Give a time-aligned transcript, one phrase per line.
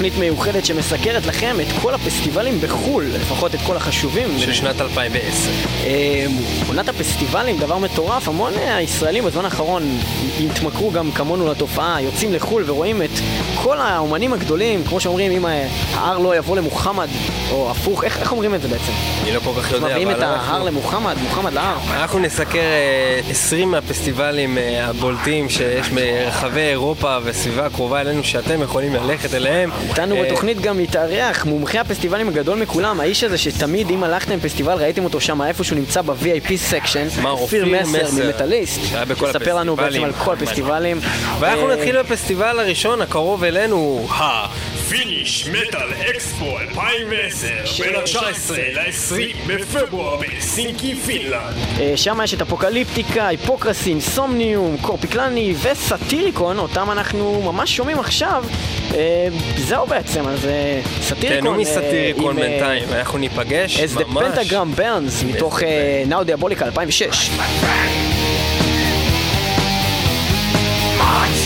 [0.00, 4.38] תוכנית מיוחדת שמסקרת לכם את כל הפסטיבלים בחו"ל, לפחות את כל החשובים.
[4.38, 5.50] של שנת 2010.
[5.84, 6.26] אה,
[6.68, 9.82] עונת הפסטיבלים, דבר מטורף, המון אה, ישראלים בזמן האחרון
[10.40, 13.10] התמכרו גם כמונו לתופעה, יוצאים לחו"ל ורואים את
[13.62, 17.08] כל האומנים הגדולים, כמו שאומרים, אם אה, ההר לא יבוא למוחמד,
[17.50, 18.92] או הפוך, איך, אומרים את זה בעצם?
[19.22, 20.62] אני לא כל כך יודע, מביאים את אבל ההר.
[20.64, 21.76] למוחמד, מוחמד להר.
[21.92, 28.94] אנחנו נסקר אה, 20 מהפסטיבלים אה, הבולטים שיש ברחבי אירופה וסביבה הקרובה אלינו שאתם יכולים
[28.94, 29.70] ללכת אליהם.
[29.88, 34.72] איתנו אה, בתוכנית גם מתארח מומחה הפסטיבלים הגדול מכולם, האיש הזה שתמיד אם הלכתם פסטיבל
[34.72, 39.54] ראיתם אותו שם איפה שהוא נמצא ב-VIP section, מר אופיר מסר, ממטאליסט, שהיה בכל יספר
[39.54, 41.00] לנו בעצם על כל הפסטיבלים.
[41.40, 44.06] ואנחנו אה, נתחיל בפסטיבל הראשון הקרוב אלינו,
[44.90, 53.26] Finnish Metal Expo 2010 בין ה-19 ל-20 בפברואר בהלסינקי פינלנד אה, שם יש את Apocalyptica,
[53.26, 58.44] Hypocrisy, Insomnium, Korpiklaani ו Satyricon, אותם אנחנו ממש שומעים עכשיו.
[58.94, 61.40] אה, זהו בעצם, אז אה, סאטיריקון...
[61.40, 64.38] תהנו אה, בינתיים, אנחנו ניפגש As the ממש.
[64.38, 65.60] Pentagram Burns, מתוך
[66.08, 67.30] Now Diabolica 2006.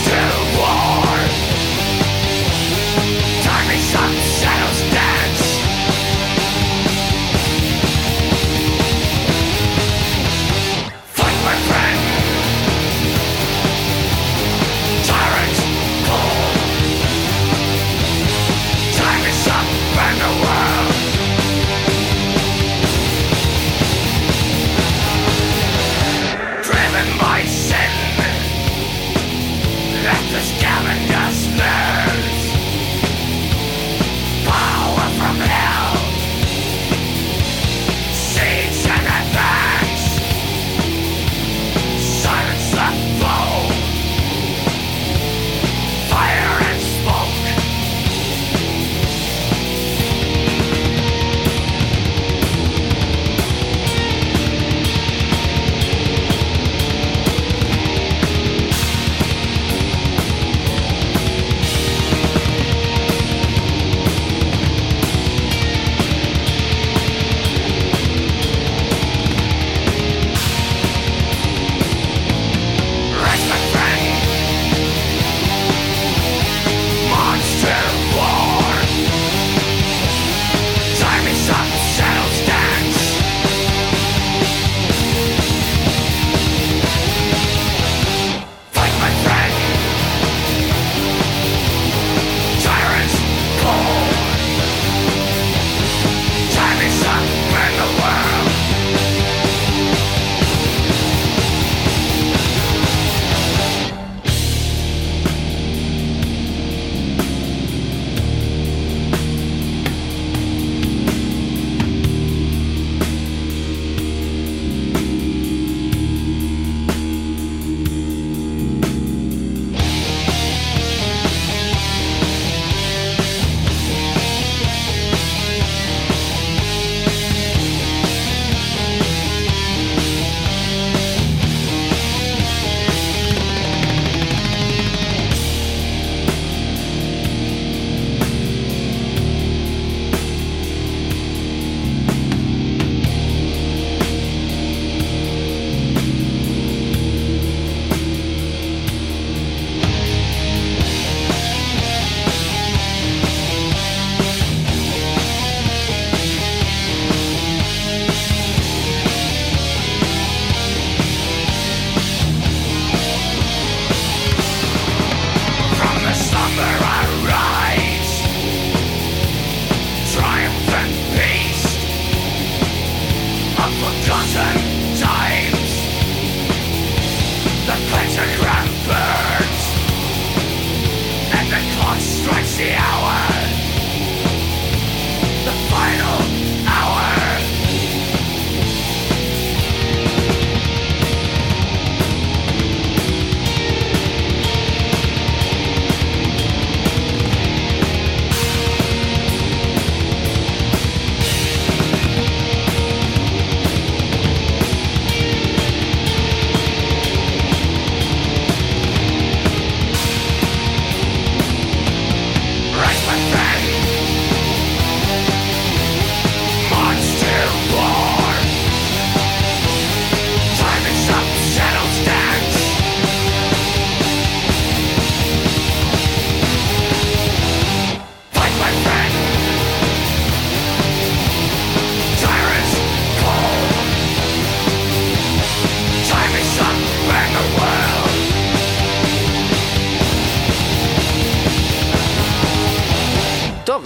[0.05, 0.44] Driven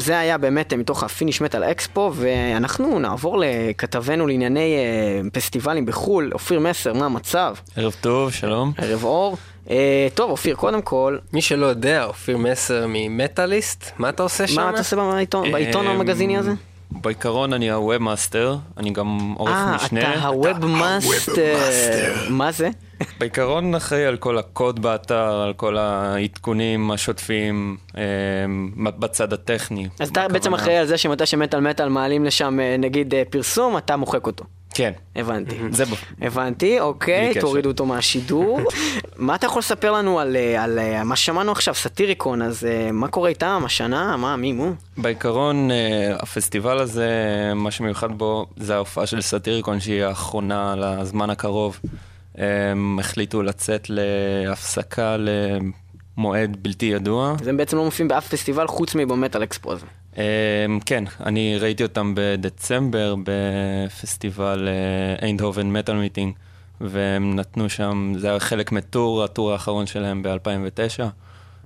[0.10, 5.86] זה היה באמת אה, מתוך ה Finnish Metal Expo, ואנחנו נעבור לכתבנו לענייני אה, פסטיבלים
[5.86, 7.56] בחו"ל, אופיר מסר, מה המצב?
[7.76, 8.72] ערב טוב, שלום.
[8.78, 9.38] ערב אור.
[9.70, 14.62] אה, טוב, אופיר, קודם כל, מי שלא יודע, אופיר מסר ממטאליסט, מה אתה עושה שם?
[14.62, 16.52] מה אתה עושה בעיתון, בעיתון אמ, המגזיני הזה?
[16.92, 20.14] בעיקרון אני ה webmaster, אני גם עורך אה, משנה.
[20.14, 21.58] אתה ה webmaster.
[22.30, 22.70] מה זה?
[23.20, 28.02] בעיקרון אחראי על כל הקוד באתר, על כל העדכונים השוטפים אמ,
[29.00, 29.88] בצד הטכני.
[30.00, 30.54] אז אתה בעצם.
[30.54, 34.46] אחראי על זה שמתי שמטאל מטאל מעלים לשם אה, נגיד אה, פרסום, אתה מוחק אותו.
[34.74, 35.56] כן, הבנתי.
[35.72, 35.90] זה ב...
[36.22, 37.34] הבנתי, אוקיי.
[37.40, 38.60] תורידו אותו מהשידור.
[39.18, 43.08] מה אתה יכול לספר לנו על, על אה, מה ששמענו עכשיו, סאטיריקון, אז אה, מה
[43.08, 44.18] קורה איתם השנה?
[44.18, 44.72] מה, מי, מו?
[44.98, 47.10] בעיקרון אה, הפסטיבל הזה,
[47.56, 51.80] מה שמיוחד בו זה ההופעה של סאטיריקון שהיא האחרונה לזמן הקרוב.
[52.36, 55.18] הם החליטו לצאת להפסקה
[56.18, 57.36] למועד בלתי ידוע.
[57.42, 59.86] אז הם בעצם לא מופיעים באף פסטיבל חוץ מבמטאל אקספו הזה.
[60.18, 60.22] אמ,
[60.86, 64.68] כן, אני ראיתי אותם בדצמבר בפסטיבל
[65.22, 66.34] איינדהובן מטאל מיטינג,
[66.82, 71.04] והם נתנו שם, זה היה חלק מטור, הטור האחרון שלהם ב-2009.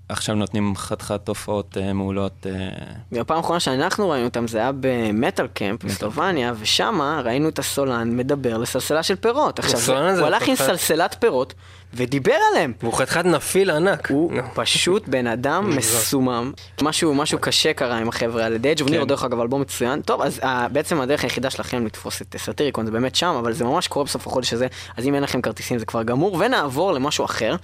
[0.09, 2.47] עכשיו נותנים חתיכת הופעות אה, מעולות.
[2.49, 2.69] אה,
[3.11, 8.57] והפעם האחרונה שאנחנו ראינו אותם זה היה במטאל קמפ בסלובניה, ושם ראינו את הסולן מדבר
[8.57, 9.59] לסלסלה של פירות.
[9.59, 9.79] עכשיו,
[10.17, 10.55] הוא הלך עם.
[10.55, 11.53] סלסלת פירות
[11.95, 12.73] ודיבר עליהם.
[12.81, 14.09] והוא חתיכת נפיל ענק.
[14.09, 14.31] הוא.
[14.53, 16.51] פשוט בן אדם מסומם.
[16.81, 18.57] משהו, משהו קשה קרה עם החבר'ה האלה.
[18.57, 19.07] די ג'ובניר, כן.
[19.07, 20.01] דרך אגב, אלבום מצוין.
[20.01, 23.63] טוב, אז uh, בעצם הדרך היחידה שלכם לתפוס את סאטיריקון זה באמת שם, אבל זה
[23.63, 24.67] ממש קורה בסוף החודש הזה,
[24.97, 26.37] אז אם אין לכם כרטיסים זה כבר גמור.
[26.39, 27.55] ונעבור למשהו אחר,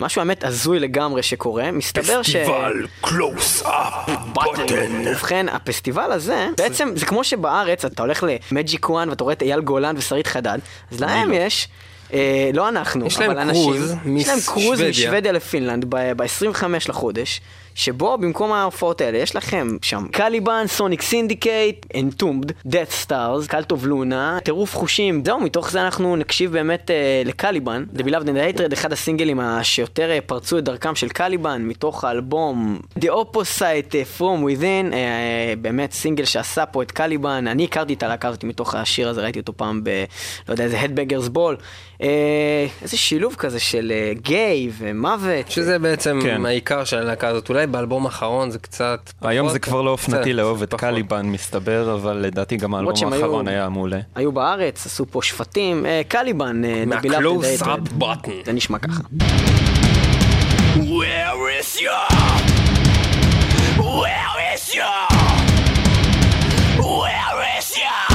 [0.00, 1.70] משהו האמת הזוי לגמרי שקורה.
[1.70, 2.36] מסתבר ש...
[2.36, 5.06] פסטיבל קלוס אפ בוטן.
[5.06, 9.42] ובכן, הפסטיבל הזה, בעצם זה כמו שבארץ אתה הולך ל Magic One ואתה רואה את
[9.42, 10.58] אייל גולן ושרית חדד,
[10.92, 11.68] אז להם יש...
[12.12, 14.88] אה, לא אנחנו, יש להם אבל אנשים, קרוז יש להם קרוז משוודיה.
[14.90, 17.40] משוודיה לפינלנד ב-25 לחודש,
[17.74, 24.38] שבו במקום ההופעות האלה יש לכם שם Caliban, Sonic Syndicate, Entombed, Deathstars, Cult of Luna,
[24.44, 28.58] טירוף חושים, זהו, מתוך זה אנחנו נקשיב באמת אה, ל Caliban, The Beloved and the
[28.58, 34.20] Hatred, אחד הסינגלים שיותר אה, פרצו את דרכם של Caliban, מתוך האלבום The Opposite From
[34.20, 39.08] Within, אה, באמת סינגל שעשה פה את Caliban, אני הכרתי את הלהקה הזאת מתוך השיר
[39.08, 40.04] הזה, ראיתי אותו פעם ב...
[40.48, 41.62] לא יודע, איזה Headbangers Ball,
[42.82, 45.50] איזה שילוב כזה של אה, גיי ומוות.
[45.50, 46.46] שזה בעצם כן.
[46.46, 47.48] העיקר של הלהקה הזאת.
[47.48, 49.12] אולי באלבום האחרון זה קצת...
[49.22, 50.74] היום פחות, זה כבר לא אופנתי לאהוב את.
[50.74, 54.00] קליבן, מסתבר, אבל לדעתי גם האלבום האחרון היה מעולה.
[54.14, 56.84] היו בארץ, עשו פה שפטים, אה, קליבן, אה,
[57.60, 58.30] up button.
[58.44, 59.02] זה נשמע ככה.
[60.76, 62.08] Where is your?
[63.78, 65.00] Where is your?
[66.78, 68.11] Where is your?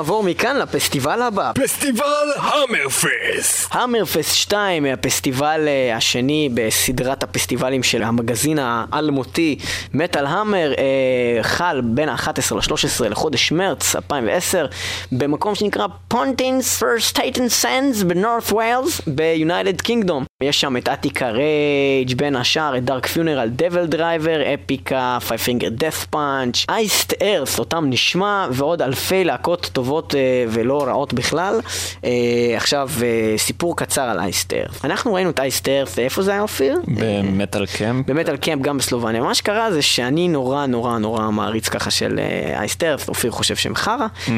[0.00, 1.52] נעבור מכאן לפסטיבל הבא.
[1.54, 3.68] פסטיבל ה Hammerfest!
[3.74, 9.58] Hammerfest 2, הפסטיבל אה, השני בסדרת הפסטיבלים של המגזין האלמותי
[9.94, 14.66] Metal Hammer, אה, חל בין ה-11 ל-13 לחודש מרץ 2010
[15.12, 20.24] במקום שנקרא Pontins Prestatyn Sands ב North Wales ב United Kingdom.
[20.42, 26.06] יש שם את Attica Rage בין השאר את Dark Funeral, DevilDriver, Epica, Five Finger Death
[26.10, 31.60] Punch, Iced Earth, אותם נשמע, ועוד אלפי להקות טובות אה, ולא רעות בכלל.
[32.04, 32.10] אה,
[32.56, 34.84] עכשיו, אה, סיפור קצר על אייסט ארס.
[34.84, 36.80] אנחנו ראינו את אייסט ארס, איפה זה היה אופיר?
[36.88, 38.06] במטאל קמפ.
[38.06, 39.22] באמת על קמפ גם בסלובניה.
[39.22, 42.20] מה שקרה זה שאני נורא נורא נורא מעריץ ככה של
[42.54, 44.06] אייסטרס, אופיר חושב שהם חרא.
[44.28, 44.36] אה,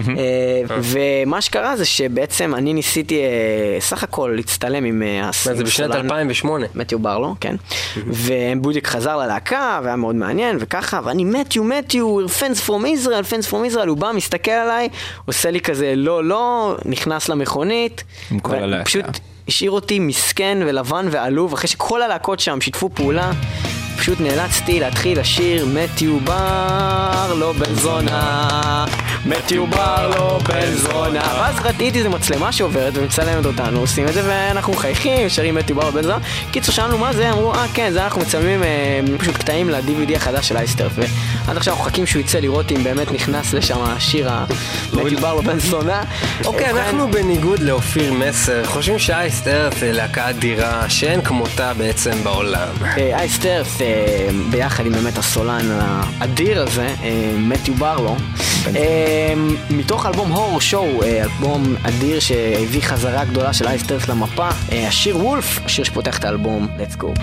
[0.83, 3.27] ומה שקרה זה שבעצם אני ניסיתי אה,
[3.81, 6.67] סך הכל להצטלם עם אה, הס- מה, זה בשנת הסולן- 2008.
[6.75, 7.57] מתיו ברלו, כן.
[8.07, 13.75] ובודיק חזר ללהקה, והיה מאוד מעניין, וככה, ואני מתיו, מתיו, fans from Israel, fans from
[13.75, 14.89] Israel, הוא בא, מסתכל עליי,
[15.27, 18.05] עושה לי כזה לא, לא, נכנס למכונית.
[18.31, 18.85] עם כל הלהקה.
[18.85, 19.05] פשוט
[19.49, 23.33] השאיר אותי מסכן ולבן ועלוב, אחרי שכל הלהקות שם שיתפו פעולה.
[23.97, 28.85] פשוט נאלצתי להתחיל לשיר מתיו בר לא בן זונה
[29.27, 34.23] מתיו בר לא בן זונה ואז ראיתי איזה מצלמה שעוברת ומצלמת אותנו עושים את זה
[34.27, 36.19] ואנחנו מחייכים שרים מתיו בר לא בן זונה
[36.51, 40.49] קיצור שאלנו מה זה אמרו אה כן זה אנחנו מצלמים אה, פשוט קטעים ל-DVD החדש
[40.49, 45.21] של אייסטרף ועד עכשיו אנחנו מחכים שהוא יצא לראות אם באמת נכנס לשם השיר המתיו
[45.21, 46.03] בר לא בן זונה
[46.45, 52.69] אוקיי, אנחנו בניגוד לאופיר מסר, חושבים שאייסט ארת זה להקה אדירה שאין כמותה בעצם בעולם.
[52.83, 53.82] אה, אייסטרס אה,
[54.51, 58.17] ביחד עם באמת הסולן האדיר הזה, אה, מתיו ברלו,
[58.77, 59.35] אה,
[59.71, 65.17] מתוך אלבום הור שואו, אה, אלבום אדיר שהביא חזרה גדולה של אייסטרס למפה, אה, השיר
[65.17, 67.21] וולף, השיר שפותח את האלבום, let's go.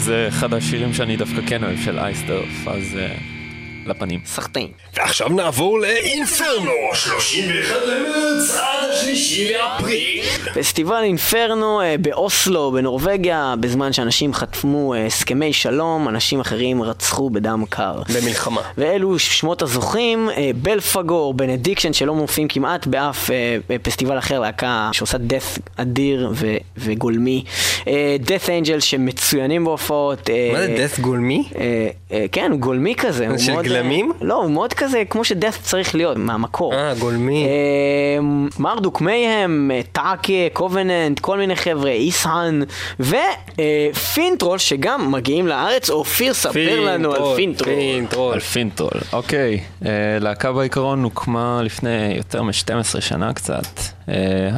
[0.00, 3.14] זה אחד השירים שאני דווקא כן אוהב של Iced Earth, אז אה,
[3.86, 4.20] לפנים.
[4.26, 4.68] סחטיין.
[4.94, 8.50] ועכשיו נעבור ל Inferno, 31 למרץ
[9.00, 10.20] השלישי לאפריל.
[10.54, 17.64] פסטיבל Inferno אה, באוסלו, בנורבגיה, בזמן שאנשים חתמו אה, הסכמי שלום, אנשים אחרים רצחו בדם
[17.68, 18.02] קר.
[18.14, 18.60] במלחמה.
[18.78, 23.30] ואלו שמות הזוכים, אה, Belphegor, Benediction, שלא מופיעים כמעט באף
[23.82, 27.44] פסטיבל אחר, להקה שעושה death אדיר ו- וגולמי.
[28.20, 30.30] Death Angel שמצוינים בהופעות.
[30.52, 31.48] מה זה death גולמי?
[32.32, 33.26] כן, הוא גולמי כזה.
[33.38, 34.12] של מאוד, גלמים?
[34.20, 36.74] לא, הוא מאוד כזה, כמו ש death צריך להיות, מהמקור.
[36.74, 37.44] אה, גולמי.
[37.44, 37.50] אה,
[38.90, 42.62] Marduk, Mayhem, אה, Taake, Kovenant, כל מיני חבר'ה, Ihsahn,
[43.00, 45.90] ו Finntroll שגם מגיעים לארץ.
[45.90, 47.74] אופיר, ספר לנו על Finntroll.
[47.74, 48.34] Finntroll.
[48.34, 49.00] על Finntroll.
[49.12, 53.66] אוקיי, אה, להקה בעיקרון הוקמה לפני יותר מ-12 שנה קצת,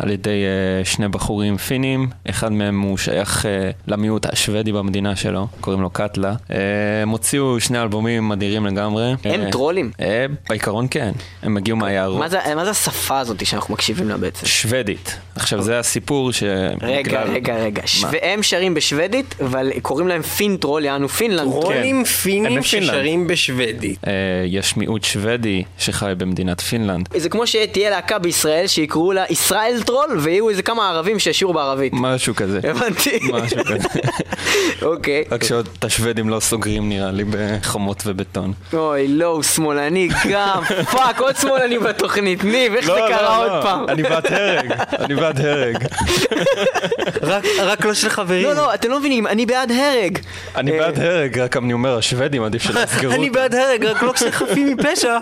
[0.03, 5.47] על ידי אה, שני בחורים פינים, אחד מהם הוא שייך אה, למיעוט השוודי במדינה שלו,
[5.61, 6.35] קוראים לו קטלה.
[6.51, 6.57] אה,
[7.03, 9.15] הם הוציאו שני אלבומים אדירים לגמרי.
[9.25, 9.91] הם אה, טרולים?
[10.01, 11.13] אה, בעיקרון כן,
[11.43, 12.19] הם הגיעו מהיערות.
[12.19, 14.47] מה זה, מה זה השפה הזאת שאנחנו מקשיבים לה בעצם?
[14.47, 15.17] שוודית.
[15.37, 16.43] עכשיו זה הסיפור ש...
[16.83, 17.83] רגע, בגלל- רגע, רגע.
[17.83, 17.87] מה?
[17.89, 21.51] שו- הם שרים בשוודית, אבל קוראים להם Finntroll, יענו פינלנד.
[21.61, 22.63] טרולים הם פינים.
[22.63, 23.99] ששרים בשוודית.
[24.07, 24.13] אה,
[24.47, 27.09] יש מיעוט שוודי שחי במדינת פינלנד.
[27.17, 31.93] זה כמו שתהיה להקה בישראל שיקראו לה ישראל טרול, ויהיו איזה כמה ערבים שישירו בערבית.
[31.97, 32.61] משהו כזה.
[32.65, 33.19] הבנתי.
[33.33, 33.89] משהו כזה.
[34.83, 35.25] אוקיי.
[35.31, 38.53] רק שעוד את השוודים לא סוגרים נראה לי בחומות ובטון.
[38.73, 40.63] אוי, לא, הוא שמאלני גם.
[40.93, 42.45] fuck, עוד שמאלני בתוכנית.
[42.45, 43.89] ניב, איך זה קרה עוד פעם?
[43.89, 45.77] אני בעד הרג, אני בעד הרג.
[47.61, 48.45] רק- לא של חברים.
[48.45, 50.19] לא, לא, אתם לא מבינים, אני בעד הרג.
[50.57, 53.31] אני אה, בעד הרג, רק אני אומר, השוודים עדיף שלא יסגרו אני.
[53.31, 55.19] בעד הרג, רק לא כשהם חפים מפשע.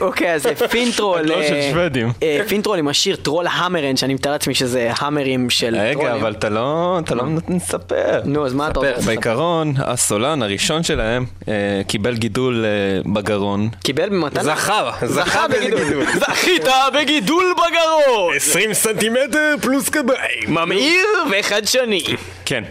[0.00, 1.20] אוקיי, אז Finntroll.
[1.20, 2.12] לא של אה, שוודים.
[2.22, 5.98] אה, Finntroll עם השיר Trollhammaren, שאני מתאר לעצמי שזה המרים של טרולים.
[5.98, 8.20] רגע, אבל אתה לא, אתה לא נספר.
[8.24, 9.06] נו, אז מה אתה רוצה?
[9.06, 11.54] בעיקרון, הסולן הראשון שלהם אה,
[11.86, 13.68] קיבל גידול אה, בגרון.
[13.82, 14.42] קיבל במתנה?
[14.42, 16.04] זכה, זכה בגידול.
[16.20, 18.36] זכית בגידול בגרון!
[18.36, 20.48] 20 סנטימטר פלוס קביים.
[20.48, 22.02] ממאיר וחדשני.
[22.44, 22.64] כן.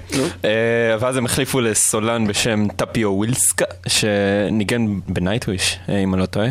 [0.46, 0.50] אה,
[1.00, 6.48] ואז הם החליפו לסולן בשם טפיו ווילסקה, שניגן בנייטוויש, אם אני לא טועה.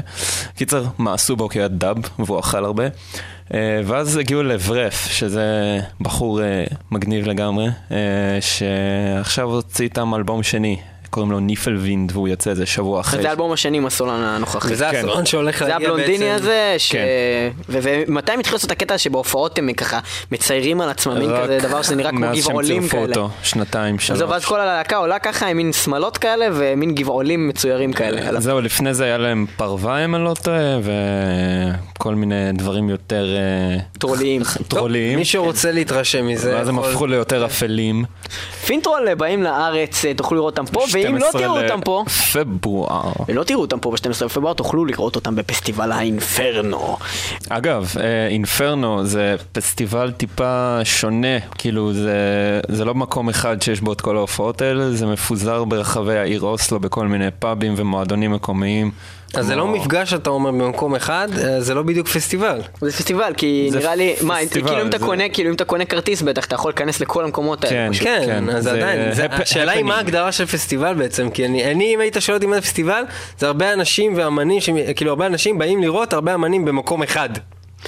[0.57, 2.85] קיצר, מעשו בו כיד דאב, והוא אכל הרבה.
[3.54, 10.76] אה, ואז הגיעו לברף, שזה בחור אה, מגניב לגמרי, אה, שעכשיו הוציא איתם אלבום שני,
[11.11, 13.23] קוראים לו ניפלווינד, והוא יוצא איזה שבוע אחרי.
[13.23, 14.73] זה האלבום השני עם הסולן הנוכחי.
[14.73, 15.05] וזה כן.
[15.05, 15.92] הסולן שהולך זה להגיע בעצם.
[15.92, 16.92] הבלונדיני הזה, ש...
[16.92, 17.07] כן.
[17.68, 19.99] ומתי הם התחילו לעשות את הקטע שבהופעות הם ככה
[20.33, 23.09] מציירים על עצמם מין כזה דבר שזה נראה כמו מאז שהם גבעולים צירפו כאלה.
[23.09, 24.21] אותו, שנתיים, שלוש.
[24.21, 28.29] ואז כל הלהקה עולה ככה עם מין שמלות כאלה ומין גבעולים מצוירים כאלה.
[28.29, 30.79] על זהו, לפני זה היה להם פרווה, אם אני לא טועה,
[31.94, 34.42] וכל מיני דברים יותר אה, טרוליים.
[34.68, 35.18] טרוליים.
[35.18, 38.05] מי שרוצה להתרשם מזה, ואז הם הפכו ליותר אפלים.
[38.66, 43.12] Finntroll באים לארץ, אה, תוכלו לראות אותם פה, ואם לא 12 תראו אותם פה, לפברואר.
[43.29, 46.96] ולא תראו אותם פה ב-12 בפברואר, תוכלו לראות אותם בפסטיבל ה Inferno.
[47.49, 52.21] אגב, אה, אינפרנו זה פסטיבל טיפה שונה, כאילו זה,
[52.68, 56.81] זה לא מקום אחד שיש בו את כל ההופעות האלה, זה מפוזר ברחבי העיר אוסלו
[56.81, 58.90] בכל מיני פאבים ומועדונים מקומיים.
[59.35, 62.61] אז זה לא מפגש אתה אומר במקום אחד, אה, זה לא בדיוק פסטיבל.
[62.81, 66.23] זה פסטיבל, כי נראה לי, מה, כאילו אם אתה קונה, כאילו אם אתה קונה כרטיס
[66.23, 67.77] בטח, אתה יכול להיכנס לכל המקומות האלה.
[67.77, 67.93] כן.
[67.93, 68.05] פשוט.
[68.05, 69.97] כן, אז זה עדיין, השאלה היא מה.
[69.97, 73.03] ההגדרה של פסטיבל בעצם, כי אני, אני, אם היית שואל אותי מה זה פסטיבל,
[73.38, 74.61] זה הרבה אנשים ואמנים,
[74.97, 77.29] כאילו הרבה אנשים באים לראות הרבה אמנים במקום אחד.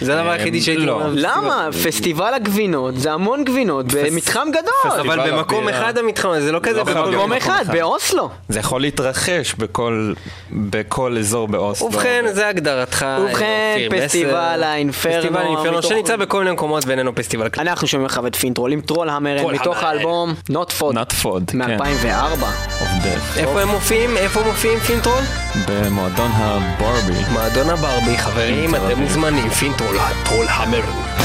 [0.00, 1.00] זה הדבר היחידי שהייתי לא.
[1.14, 1.68] למה?
[1.84, 5.00] פסטיבל הגבינות זה המון גבינות במתחם גדול.
[5.00, 5.68] אבל במקום.
[5.68, 7.64] אחד המתחם הזה, זה לא כזה לא במקום במקום מקום אחד.
[7.72, 8.30] באוסלו.
[8.48, 10.12] זה יכול להתרחש בכל,
[10.52, 11.86] בכל אזור באוסלו.
[11.86, 13.06] ובכן, זה הגדרתך.
[13.20, 14.62] ובכן, פסטיבל.
[14.62, 17.62] ה Inferno, פסטיבל ה Inferno, שנמצא בכל מיני מקומות ואיננו פסטיבל כזה.
[17.62, 19.82] אנחנו שומעים לך את Finntroll עם Trollhammaren טרול מתוך.
[19.82, 21.58] האלבום Nattfödd Nattfödd, כן.
[21.58, 22.42] מ-2004.
[22.80, 23.38] of death.
[23.38, 24.16] איפה הם מופיעים?
[24.16, 25.22] איפה מופיעים פינטרול?
[25.68, 27.24] במועדון הברבי.
[27.32, 28.98] מועדון הברבי, חברים, אתם.
[28.98, 31.19] מוזמנים, פינטרול, הטרול המר.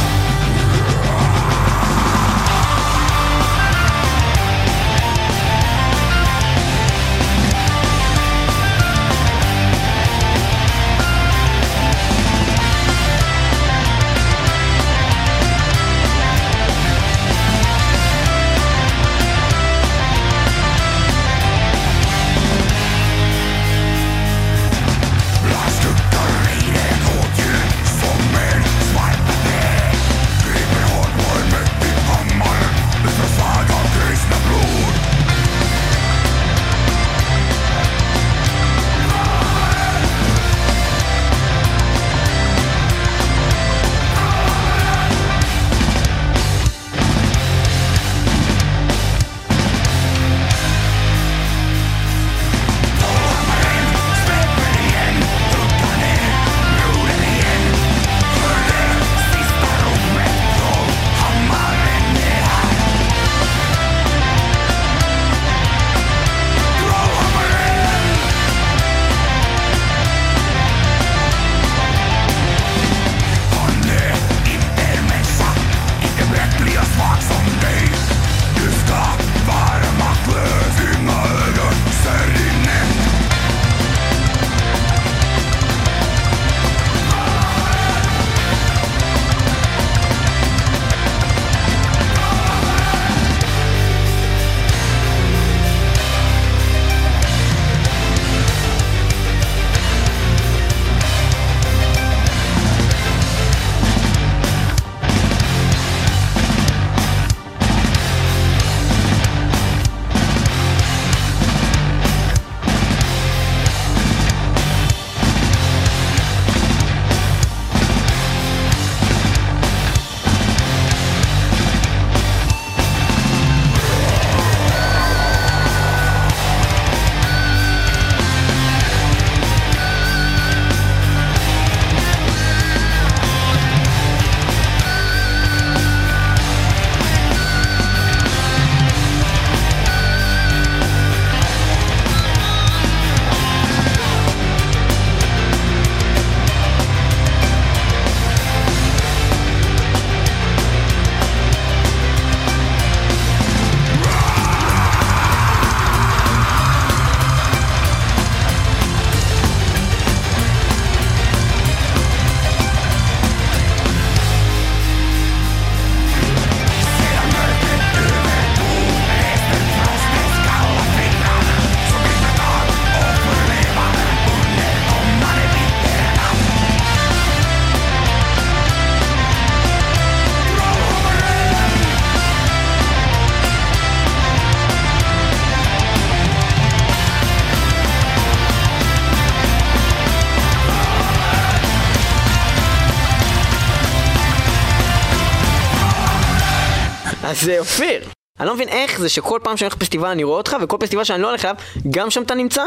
[197.25, 198.03] אז אה, אופיר,
[198.39, 201.03] אני לא מבין איך זה שכל פעם שאני הולך לפסטיבל אני רואה אותך, וכל פסטיבל
[201.03, 201.55] שאני לא הולך אליו,
[201.89, 202.61] גם שם אתה נמצא?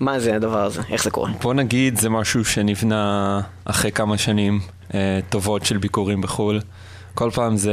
[0.00, 0.80] מה זה הדבר הזה?
[0.90, 1.30] איך זה קורה?
[1.42, 4.60] בוא נגיד זה משהו שנבנה אחרי כמה שנים
[4.94, 6.60] אה, טובות של ביקורים בחו"ל.
[7.14, 7.72] כל פעם זה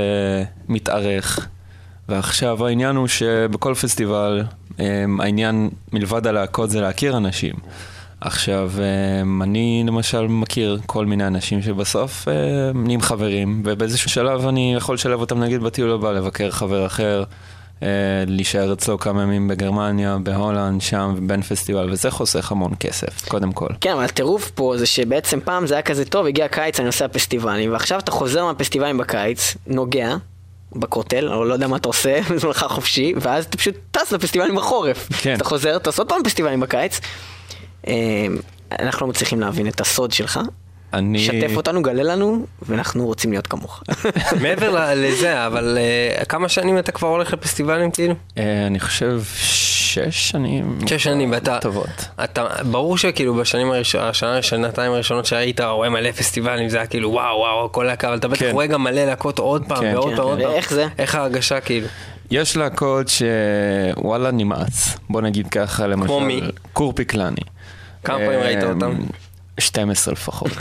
[0.67, 1.47] מתארך.
[2.09, 4.43] ועכשיו העניין הוא שבכל פסטיבל,
[4.79, 7.55] אה, העניין מלבד הלהקות זה להכיר אנשים.
[8.21, 12.33] עכשיו, אה, אני למשל מכיר כל מיני אנשים שבסוף אה,
[12.75, 17.23] נהיים חברים, ובאיזשהו שלב אני יכול לשלב אותם נגיד בטיול הבא, לבקר חבר אחר,
[17.83, 17.87] אה,
[18.27, 23.69] להישאר אצלו כמה ימים בגרמניה, בהולנד, שם, בין פסטיבל, וזה חוסך המון כסף, קודם כל.
[23.81, 27.07] כן, אבל הטירוף פה זה שבעצם פעם זה היה כזה טוב, הגיע הקיץ, אני נוסע
[27.07, 30.15] פסטיבלים, ועכשיו אתה חוזר מהפסטיבלים בקיץ, נוגע.
[30.71, 35.09] בקוטל, או לא יודע מה אתה עושה בזמנך חופשי, ואז אתה פשוט טס לפסטיבלים בחורף.
[35.21, 35.35] כן.
[35.35, 36.99] אתה חוזר, אתה עושה עוד פעם פסטיבלים בקיץ.
[37.87, 38.27] אה,
[38.79, 40.39] אנחנו לא מצליחים להבין את הסוד שלך.
[40.93, 41.19] אני...
[41.19, 43.83] שתף אותנו, גלה לנו, ואנחנו רוצים להיות כמוך.
[44.41, 48.15] מעבר לזה, אבל אה, כמה שנים אתה כבר הולך לפסטיבלים כאילו?
[48.37, 50.79] אה, אני חושב שש שנים.
[50.87, 51.59] שש שנים, ואתה...
[51.61, 52.05] טובות.
[52.23, 57.11] אתה, ברור שכאילו בשנים הראשונות, השנה, שנתיים הראשונות שהיית רואה מלא פסטיבלים, זה היה כאילו
[57.11, 58.51] וואו וואו, כל להקה, אבל אתה בטח כן.
[58.51, 60.43] רואה גם מלא להקות עוד פעם כן, ועוד כן, פעם ועוד כן.
[60.43, 60.53] פעם.
[60.53, 60.87] ואיך זה?
[60.99, 61.87] איך ההרגשה כאילו?
[62.31, 66.07] יש להקות שוואלה נמאס, בוא נגיד ככה, למשל...
[66.07, 66.41] כמו מי?
[66.73, 67.41] קורפיקלני.
[68.07, 68.95] כמה פעמים ראית אה, אותם?
[69.59, 70.51] 12 לפחות.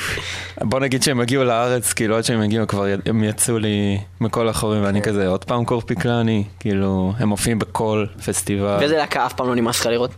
[0.70, 4.80] בוא נגיד שהם הגיעו לארץ, כאילו עד שהם הגיעו כבר הם יצאו לי מכל החורים,
[4.80, 4.86] כן.
[4.86, 8.76] ואני כזה עוד פעם קורפיקלני, כאילו הם מופיעים בכל פסטיבל.
[8.80, 10.10] ואיזה להקה אף פעם לא נמאס לך לראות?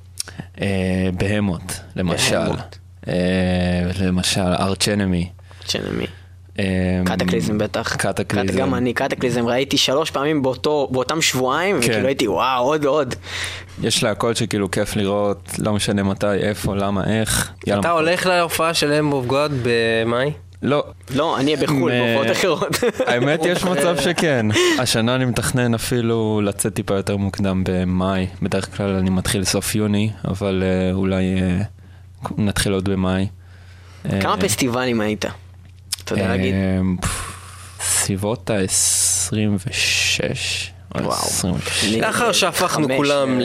[0.61, 2.37] אה, בהמות, למשל.
[3.09, 3.15] אה,
[4.01, 5.31] למשל ארץ' אנמי.
[6.57, 7.05] שנמי.
[7.05, 7.97] קטקליזם בטח.
[7.97, 8.59] קטקליזם.
[8.59, 11.91] גם אני, קטקליזם, ראיתי שלוש פעמים באותו, באותם שבועיים, כן.
[11.91, 13.15] וכאילו הייתי וואו, עוד עוד.
[13.83, 17.53] יש להקות שכאילו כיף לראות, לא משנה מתי, איפה, למה, איך.
[17.67, 20.33] יאללה, אתה הולך להופעה של Lamb of God במאי?
[20.63, 20.85] לא,
[21.15, 22.77] לא, אני אהיה בחו"ל, בהופעות אחרות.
[23.09, 24.47] האמת יש מצב שכן.
[24.79, 28.27] השנה אני מתכנן אפילו לצאת טיפה יותר מוקדם במאי.
[28.43, 31.63] בדרך כלל אני מתחיל סוף יוני, אבל אה, אולי אה,
[32.39, 33.27] נתחיל עוד במאי.
[34.21, 35.25] כמה אה, פסטיבלים היית?
[36.13, 36.55] אתה יודע להגיד?
[37.03, 37.09] פff,
[37.81, 40.72] סביבות ה-26.
[41.01, 41.55] וואו.
[41.99, 43.41] לאחר שהפכנו כולם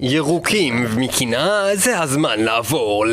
[0.00, 3.06] לירוקים מקנאה, זה הזמן לעבור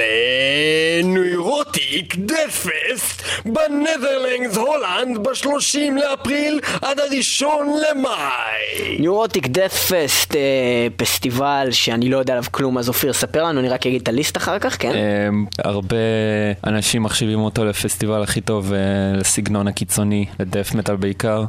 [1.04, 8.98] ל Neurotic Deathfest ב Netherlands הולנד ב-30 לאפריל עד הראשון למאי.
[9.00, 13.88] Neurotic Deathfest, אה, פסטיבל שאני לא יודע עליו כלום, אז אופיר, ספר לנו, אני רק
[13.88, 14.92] אגיד את ה list אחר כך, כן?
[14.92, 15.30] אה,
[15.64, 15.96] הרבה
[16.68, 18.80] אנשים מחשיבים אותו לפסטיבל הכי טוב אה,
[19.20, 21.44] לסגנון הקיצוני, לדף מטאל בעיקר,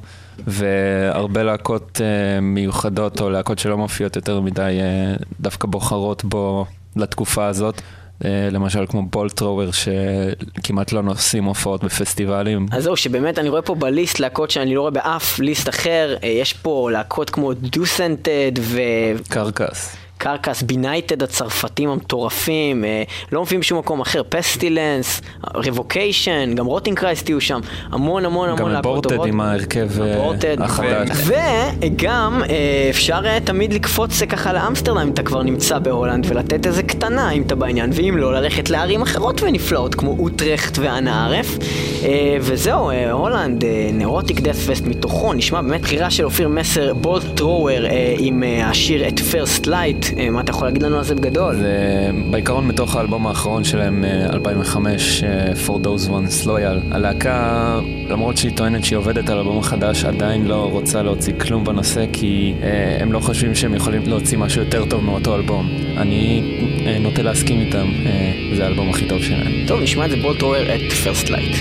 [0.46, 7.46] והרבה להקות אה, מיוחדות או להקות שלא מופיעות יותר מדי אה, דווקא בוחרות בו לתקופה
[7.46, 7.80] הזאת.
[8.24, 12.66] אה, למשל כמו בולטרוור שכמעט לא נושאים הופעות בפסטיבלים.
[12.72, 16.52] אז זהו, שבאמת אני רואה פה בליסט להקות שאני לא רואה באף ליסט אחר, יש
[16.52, 18.80] פה להקות כמו דוסנטד ו...
[19.28, 19.96] קרקס.
[20.20, 23.02] קרקס, בינייטד הצרפתים המטורפים, אה,
[23.32, 25.20] לא מופיעים בשום מקום אחר, פסטילנס,
[25.54, 27.60] רבוקיישן, גם רוטינג קרייסט יהיו שם,
[27.92, 29.26] המון המון המון גם להקות בורטד טובות.
[29.26, 30.60] עם ההרכב אה, הבורטד.
[30.60, 31.08] החדש.
[31.80, 36.66] וגם אה, אפשר אה, תמיד לקפוץ אה, ככה לאמסטרדם אם אתה כבר נמצא בהולנד ולתת
[36.66, 41.58] איזה קטנה אם אתה בעניין, ואם לא, ללכת לערים אחרות ונפלאות כמו אוטרכט ואנה ערף.
[42.04, 47.24] אה, וזהו, אה, הולנד, נאורוטיק דאט פסט מתוכו, נשמע באמת בחירה של אופיר מסר בולט
[47.36, 51.14] טרוור אה, עם אה, השיר את פרסט לייט, מה אתה יכול להגיד לנו על זה
[51.14, 51.56] בגדול?
[51.56, 56.94] זה בעיקרון מתוך האלבום האחרון שלהם, אה, 2005, אה, For Those Ones Loyal.
[56.94, 62.04] הלהקה, למרות שהיא טוענת שהיא עובדת על אלבום חדש, עדיין לא רוצה להוציא כלום בנושא,
[62.12, 65.68] כי אה, הם לא חושבים שהם יכולים להוציא משהו יותר טוב מאותו אלבום.
[65.96, 66.42] אני
[66.86, 69.52] אה, נוטה להסכים איתם, אה, זה האלבום הכי טוב שלהם.
[69.66, 71.56] טוב, נשמע את זה Bolt Thrower At First Light.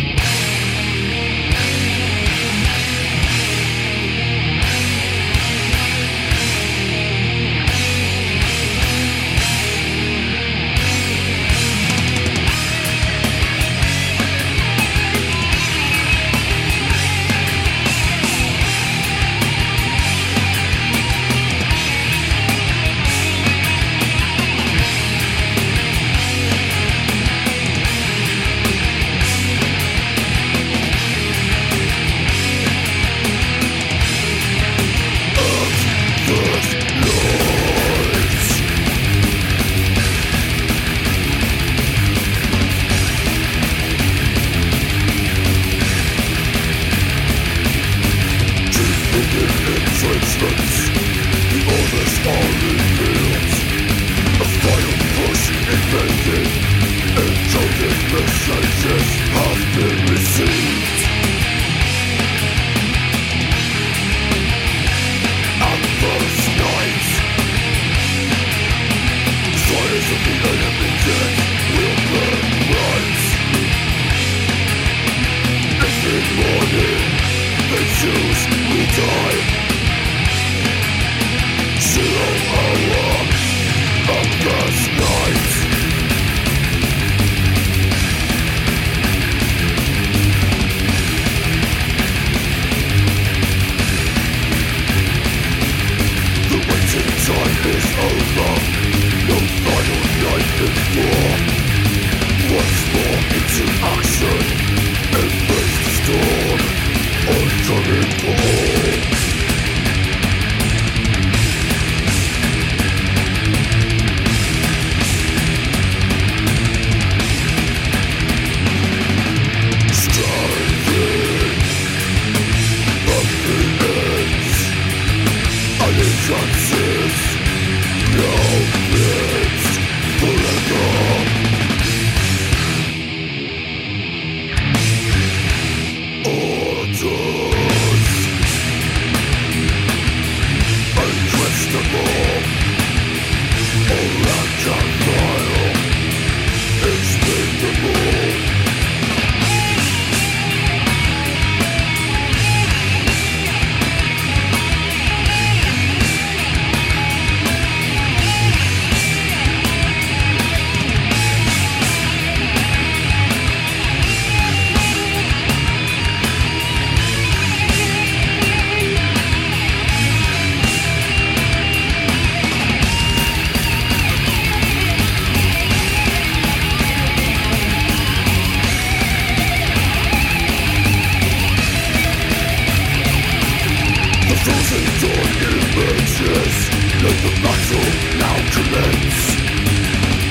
[184.43, 186.56] frozen torn images
[187.04, 187.89] Let the battle
[188.23, 189.19] now commence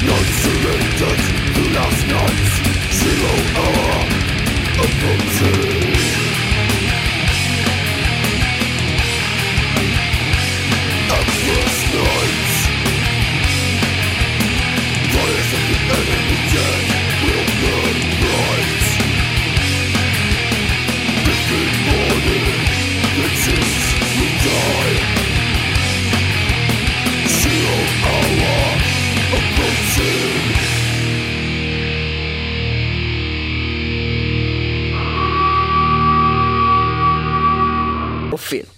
[0.08, 1.22] Not surrendered
[1.76, 2.50] last night
[3.00, 3.98] Zero hour
[4.84, 5.96] approaching
[11.16, 12.52] At night
[15.12, 16.38] Fires of the enemy
[17.24, 18.86] will burn bright
[21.24, 21.40] Big
[21.88, 22.48] morning,
[23.16, 23.97] the truth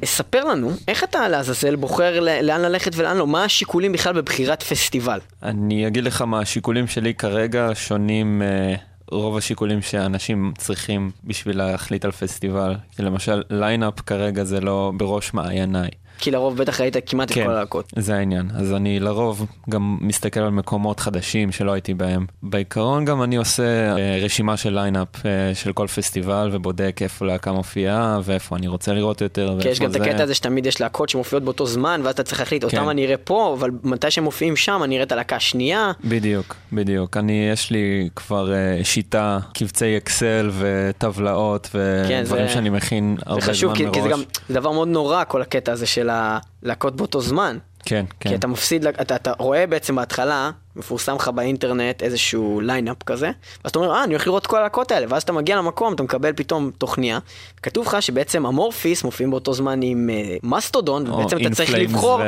[0.05, 3.27] ספר לנו, איך אתה לעזאזל בוחר לאן ללכת ולאן לא?
[3.27, 5.18] מה השיקולים בכלל בבחירת פסטיבל?
[5.42, 8.42] אני אגיד לך מה השיקולים שלי כרגע שונים...
[8.42, 8.89] אה...
[9.11, 12.77] רוב השיקולים שאנשים צריכים בשביל להחליט על פסטיבל.
[12.99, 15.90] למשל, line-up כרגע זה לא בראש מענייניי.
[16.20, 17.92] כי לרוב בטח ראית כמעט את כן, כל הלהקות.
[17.98, 18.50] זה העניין.
[18.54, 22.26] אז אני לרוב גם מסתכל על מקומות חדשים שלא הייתי בהם.
[22.42, 23.62] בעיקרון גם אני עושה
[23.96, 28.92] אה, רשימה של line-up אה, של כל פסטיבל ובודק איפה להקה מופיעה ואיפה אני רוצה
[28.92, 30.02] לראות יותר כי יש גם את זה.
[30.02, 32.88] הקטע הזה שתמיד יש להקות שמופיעות באותו זמן, ואז אתה צריך להחליט, אותם כן.
[32.88, 35.92] אני אראה פה, אבל מתי שהם מופיעים שם, אני אראה את הלהקה השנייה.
[36.04, 37.16] בדיוק, בדיוק.
[37.16, 41.66] אני, יש לי כבר אה, שיטה, קבצי אקסל וטבלאות
[42.08, 43.94] כן, ודברים זה- שאני מכין זה הרבה חשוב, זמן כי, מראש.
[43.96, 47.58] כי זה גם זה דבר מאוד נורא, כל הקטע הזה של הלהקות באותו זמן.
[47.85, 48.35] כן, כי כן.
[48.35, 53.27] אתה מפסיד, אתה, אתה רואה בעצם בהתחלה, מפורסם לך באינטרנט איזשהו lineup כזה,
[53.64, 56.02] ואז אתה אומר, אה, אני הולך לראות כל הלהקות האלה, ואז אתה מגיע למקום, אתה
[56.02, 57.18] מקבל פתאום תוכניה,
[57.62, 62.21] כתוב לך שבעצם Amorphis מופיעים באותו זמן עם אה, מסטודון, או ובעצם אתה צריך לבחור.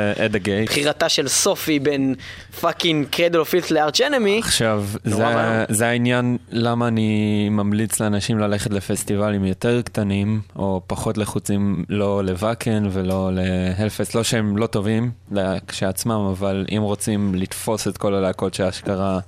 [0.65, 2.15] בחירתה של סופי בין
[2.61, 4.39] fucking Cradle of Filth ל Arch Enemy.
[4.39, 5.25] עכשיו, זה.
[5.69, 12.87] זה העניין למה אני ממליץ לאנשים ללכת לפסטיבלים יותר קטנים, או פחות לחוצים לא לוואקן
[12.91, 15.11] ולא להלפסט, לא שהם לא טובים
[15.67, 19.19] כשעצמם, אבל אם רוצים לתפוס את כל הלהקות שאשכרה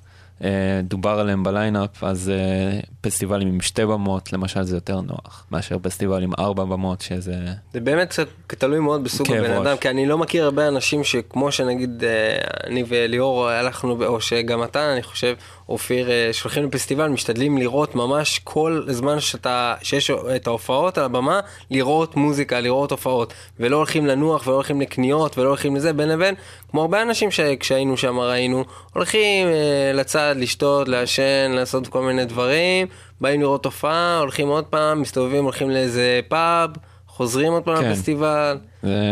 [0.43, 5.77] אה, דובר עליהם בליינאפ, אז אה, פסטיבלים עם שתי במות, למשל, זה יותר נוח, מאשר
[5.81, 7.35] פסטיבל עם ארבע במות, שזה...
[7.73, 9.67] זה באמת קצת תלוי מאוד בסוג הבן ראש.
[9.67, 12.37] אדם, כי אני לא מכיר הרבה אנשים שכמו שנגיד אה,
[12.67, 15.35] אני וליאור הלכנו, או שגם אתה, אני חושב,
[15.69, 21.39] אופיר, אה, שהולכים לפסטיבל, משתדלים לראות ממש כל זמן שאתה, שיש את ההופעות על הבמה,
[21.71, 26.35] לראות מוזיקה, לראות הופעות, ולא הולכים לנוח ולא הולכים לקניות ולא הולכים לזה, בין לבין,
[26.71, 28.63] כמו הרבה אנשים שכשהיינו שם ראינו,
[28.93, 32.87] הולכים אה, לצד, לשתות, לעשן, לעשות כל מיני דברים,
[33.21, 36.69] באים לראות הופעה, הולכים עוד פעם, מסתובבים, הולכים לאיזה פאב.
[37.07, 37.91] חוזרים עוד פעם כן.
[37.91, 38.57] לפסטיבל.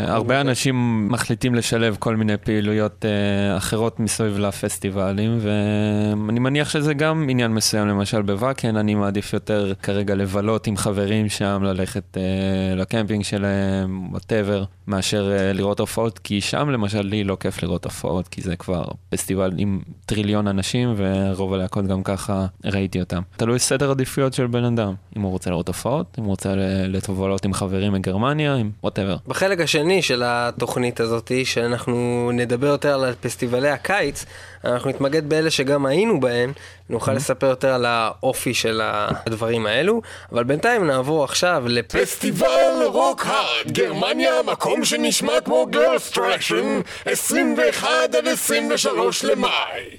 [0.07, 7.27] הרבה אנשים מחליטים לשלב כל מיני פעילויות אה, אחרות מסביב לפסטיבלים, ואני מניח שזה גם
[7.29, 12.75] עניין מסוים, למשל ב Wacken, אני מעדיף יותר כרגע לבלות עם חברים שם, ללכת אה,
[12.75, 18.27] לקמפינג שלהם, whatever, מאשר אה, לראות הופעות, כי שם למשל לי לא כיף לראות הופעות,
[18.27, 23.21] כי זה כבר פסטיבל עם טריליון אנשים, ורוב הלהקות גם ככה ראיתי אותם.
[23.37, 26.53] תלוי סדר עדיפויות של בן אדם, אם הוא רוצה לראות הופעות, אם הוא רוצה
[26.87, 29.15] לבלות עם חברים מגרמניה, עם whatever.
[29.27, 34.25] בחלק השני של התוכנית הזאת, שאנחנו נדבר יותר על פסטיבלי הקיץ,
[34.65, 36.53] אנחנו נתמקד באלה שגם היינו בהם,
[36.89, 40.01] נוכל לספר יותר על האופי של הדברים האלו,
[40.31, 41.95] אבל בינתיים נעבור עכשיו לפ...
[41.95, 49.49] פסטיבל Rock Hard, גרמניה, מקום שנשמע כמו גרסטרקשן, 21 עד 23 למאי.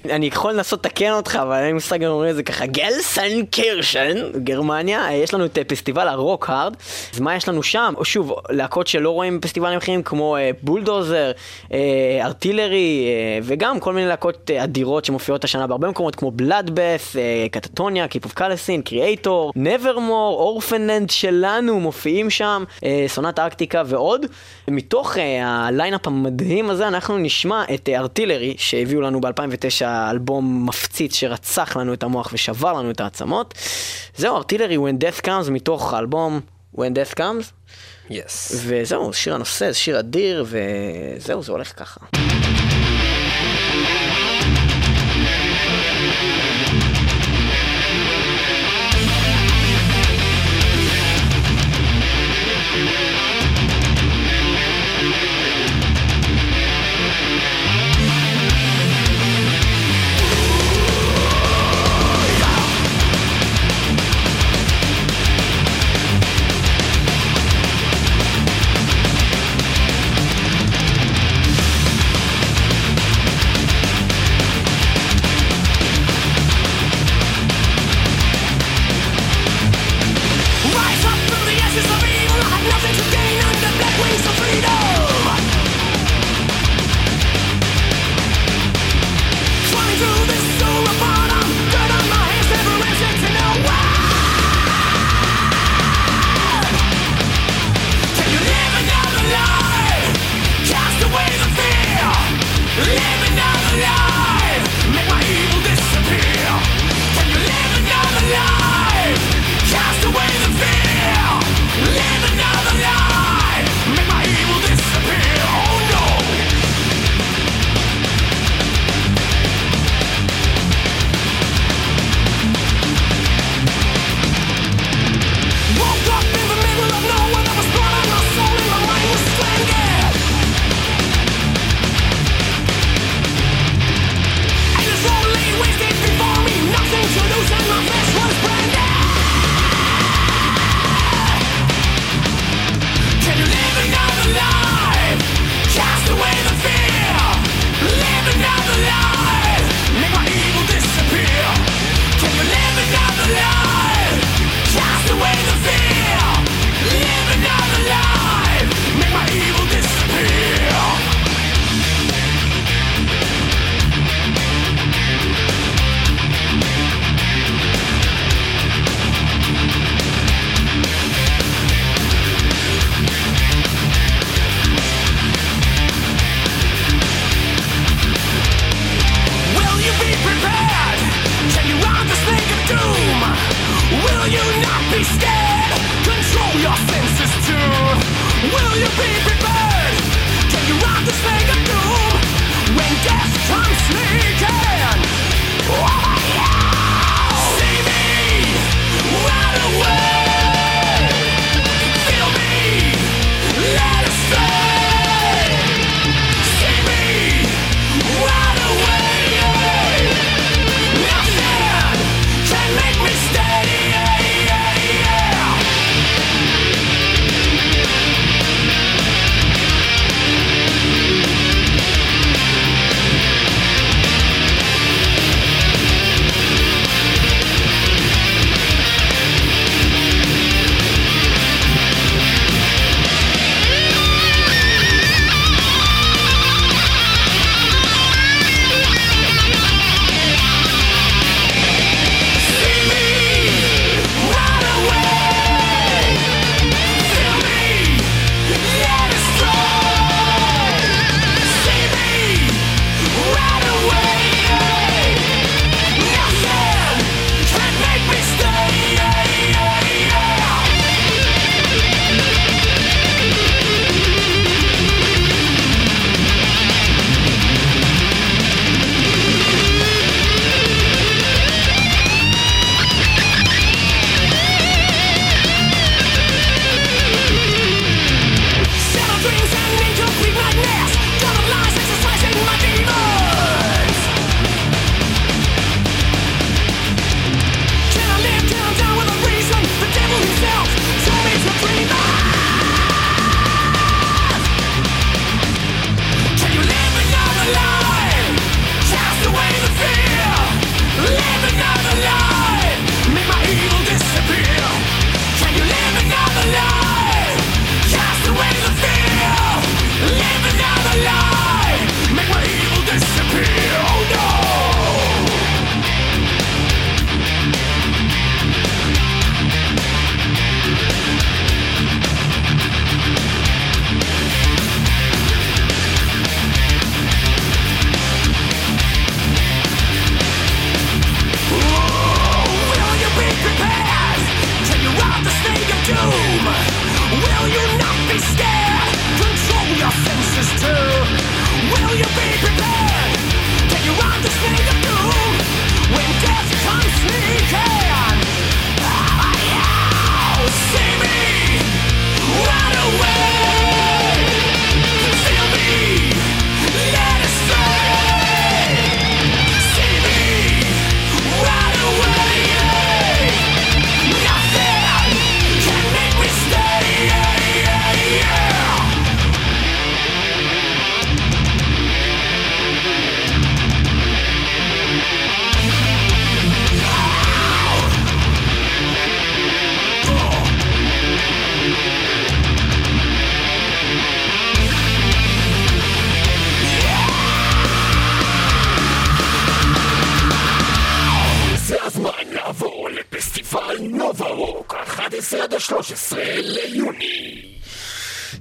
[0.09, 4.43] אני יכול לנסות לתקן אותך, אבל אין לי מושג גם אומרים את זה ככה, גלזנקירשן,
[4.43, 6.75] גרמניה, יש לנו את אה, פסטיבל ה Rock Hard,
[7.13, 7.93] אז מה יש לנו שם?
[8.03, 11.31] שוב, להקות שלא רואים פסטיבלים אחרים כמו אה, Bulldozer,
[11.73, 11.79] אה,
[12.21, 13.07] Artillery,
[13.43, 17.15] וגם כל מיני להקות אדירות שמופיעות השנה בהרבה מקומות כמו Bloodbath,
[17.51, 24.25] Katatonia, Keep of Kalessin, Kreator, Nevermore, Orphaned Land שלנו מופיעים שם, אה, Sonata Arctica ועוד.
[24.67, 30.65] מתוך אה, ה lineup המדהים הזה אנחנו נשמע את אה, Artillery שהביאו לנו ב-2009 אלבום
[30.67, 33.53] מפציץ שרצח לנו את המוח ושבר לנו את העצמות.
[34.17, 36.39] זהו, ארטילרי When Death Comes מתוך האלבום
[36.75, 37.51] When Death Comes.
[38.09, 38.63] יס.
[38.65, 42.24] וזהו, שיר הנושא, זה שיר אדיר, וזהו, זה הולך ככה.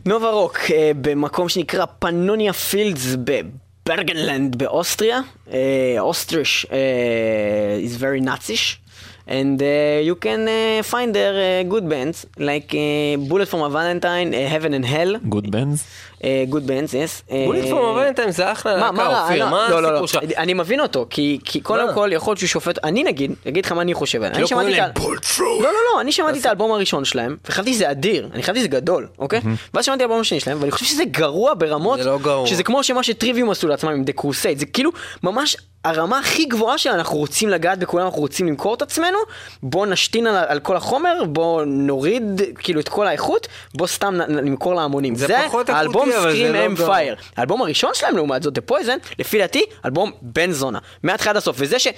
[0.06, 5.20] נובה רוק, אה, במקום שנקרא פנוניה פילדס בברגנלנד באוסטריה.
[5.52, 8.84] אה, אוסטריש אה, is very Nazish.
[9.26, 13.70] And uh, you can uh, find their uh, good bands like uh, Bullet from a
[13.70, 15.16] Valentine, uh, Heaven and Hell.
[15.16, 15.80] Uh, good bands,
[16.24, 17.32] yes.
[17.46, 19.06] בולט פורם הוולנטיים זה אחלה להקה?
[19.22, 20.22] אופיר, אני- מה לא, לא, הסיפור לא, שלך?
[20.38, 21.88] אני מבין אותו, כי, כי קודם?
[21.94, 24.68] כל יכול להיות שהוא שופט, אני נגיד, אגיד לך מה אני חושב, אני לא קוראים.
[24.68, 25.44] להם בולטרו.
[25.62, 28.68] לא, לא, לא, אני שמעתי את האלבום הראשון שלהם, וחשבתי שזה אדיר, אני חשבתי שזה
[28.68, 29.40] גדול, אוקיי?
[29.74, 32.44] ואז שמעתי את האלבום השני שלהם, ואני חושב שזה גרוע ברמות, זה לא.
[32.46, 34.90] שזה כמו שמה שטריוויום עשו לעצמם עם דה קרוסייד, זה כאילו
[35.22, 39.18] ממש הרמה הכי גבוהה שלה, אנחנו רוצים לגעת בכולם, אנחנו רוצים למכור את עצמנו,
[39.62, 42.22] בוא נשתין על, על כל החומר, בוא נוריד
[42.58, 45.14] כאילו את כל האיכות, בוא סתם נ, נמכור להמונים.
[45.14, 46.76] זה פחות איכותי, זה סקרים אם.
[46.76, 47.16] פייר.
[47.36, 50.78] האלבום הראשון שלהם לעומת זאת, The Poison, לפי דעתי, אלבום בן זונה.
[51.02, 51.56] מההתחלה עד הסוף.
[51.58, 51.88] וזה ש...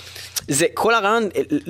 [0.49, 1.29] זה כל הרעיון,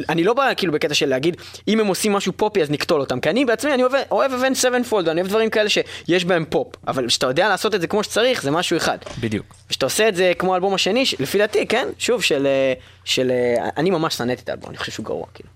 [0.09, 1.37] אני לא בא כאילו בקטע של להגיד,
[1.69, 3.21] אם הם עושים משהו פופי אז נקטול אותם.
[3.21, 6.75] כי אני בעצמי, אני אוהב, Avenged Sevenfold, אני אוהב דברים כאלה שיש בהם פופ.
[6.89, 8.99] אבל כשאתה יודע לעשות את זה כמו שצריך, זה משהו אחד.
[9.21, 9.55] בדיוק.
[9.69, 12.47] כשאתה עושה את זה כמו האלבום השני, לפי דעתי, כן, שוב, של...
[12.47, 12.73] אה,
[13.05, 15.49] של אה, אני ממש שנאתי את האלבום, אני חושב שהוא גרוע, כאילו.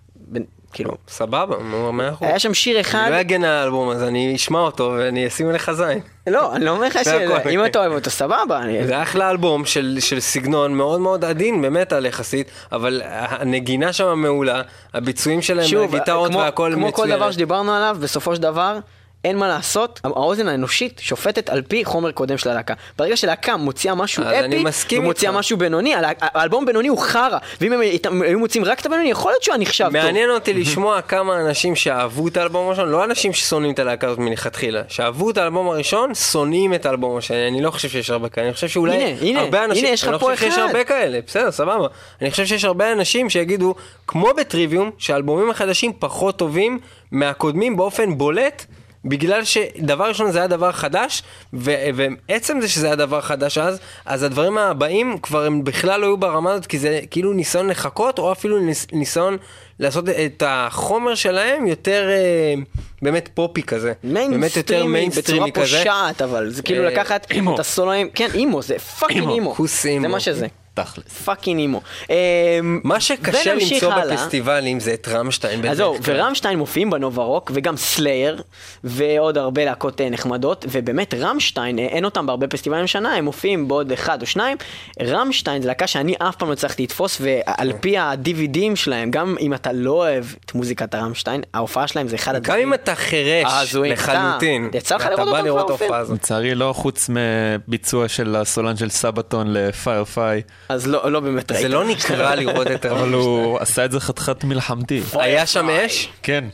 [0.72, 2.28] כאילו, סבבה, נו, מאה אחוז.
[2.28, 3.02] היה שם שיר אחד...
[3.02, 6.00] אני לא אגן על האלבום הזה, אני אשמע אותו ואני אשים עליך זין.
[6.26, 6.98] לא, אני לא אומר לך.
[7.44, 8.60] שאם אתה אוהב אותו, סבבה.
[8.86, 14.62] זה אחלה אלבום של, סגנון מאוד מאוד עדין באמת על יחסית, אבל הנגינה שם מעולה,
[14.94, 17.16] הביצועים שלהם, הגיטרות והכל כמו כל מצוין.
[17.16, 18.78] דבר שדיברנו עליו, בסופו של דבר,
[19.24, 22.74] אין מה לעשות, האוזן האנושית שופטת על פי חומר קודם של הלהקה.
[22.98, 25.32] ברגע שלהקה מוציאה משהו אפי, ומוציאה.
[25.32, 27.80] משהו בינוני, האלבום בינוני הוא חרא, ואם הם
[28.22, 29.92] היו מוציאים רק את הבינוני, יכול להיות שהוא היה נחשב טוב.
[29.92, 34.18] מעניין אותי לשמוע כמה אנשים שאהבו את האלבום הראשון, לא אנשים ששונאים את הלהקה הזאת
[34.18, 38.46] מלכתחילה, שאהבו את האלבום הראשון, שונאים את האלבום השני, אני לא חושב שיש הרבה כאלה,
[38.46, 40.58] אני חושב שאולי הרבה אנשים, אני לא חושב שיש.
[40.58, 41.86] הרבה כאלה, בסדר, סבבה,
[42.20, 43.74] אני חושב שיש הרבה אנשים שיגידו,
[44.06, 46.78] כמו ב Trivium, שהאלבומים החדשים פחות טובים
[47.12, 48.66] מהקודמים באופן בולט.
[49.04, 51.22] בגלל שדבר ראשון זה היה דבר חדש,
[51.54, 56.06] ו- ועצם זה שזה היה דבר חדש אז, אז הדברים הבאים כבר הם בכלל לא
[56.06, 59.36] היו ברמה הזאת, כי זה כאילו ניסיון לחקות, או אפילו ניס- ניסיון
[59.78, 62.54] לעשות את החומר שלהם יותר אה,
[63.02, 63.92] באמת פופי כזה.
[64.30, 65.78] באמת יותר מיינסטרימי, מיינסטרימי בצורה כזה.
[65.78, 67.26] פושעת, אבל זה כאילו אה, לקחת.
[67.54, 69.54] את הסולואים, כן, emo, זה fucking emo,
[70.02, 70.08] זה.
[70.08, 70.46] מה שזה.
[70.74, 71.04] תכלס.
[71.24, 71.80] fucking emo.
[72.10, 74.16] אמ, מה שקשה למצוא הלאה.
[74.16, 75.66] בפסטיבלים זה את רמשטיין.
[75.66, 75.96] אז זהו.
[76.04, 78.42] ורמשטיין מופיעים ב Nova Rock, וגם Slayer,
[78.84, 83.68] ועוד הרבה להקות אה, נחמדות, ובאמת רמשטיין, אה, אין אותם בהרבה פסטיבלים בשנה, הם מופיעים
[83.68, 84.56] בעוד אחד או שניים.
[85.02, 89.54] רמשטיין זה להקה שאני אף פעם לא הצלחתי לתפוס, ועל פי ה-DVDים שלהם, גם אם
[89.54, 92.68] אתה לא אוהב את מוזיקת הרמשטיין, ההופעה שלהם זה אחד גם הדברים.
[92.68, 93.74] אם אתה חירש.
[93.74, 95.86] לחלוטין, אתה- יצא לך ואתה לראות בא אותם לראות כבר, אופיר?
[95.86, 96.14] הופעה הזאת.
[96.18, 101.62] לצערי לא, חוץ מביצוע של הסולן של סבתון לפיירפיי, אז לא, לא באמת ראית.
[101.62, 103.14] זה לא נקרא לראות את אבל רמשטיין.
[103.14, 105.02] הוא עשה את זה חתיכת מלחמתי.
[105.12, 106.08] היה שם אש?
[106.22, 106.44] כן.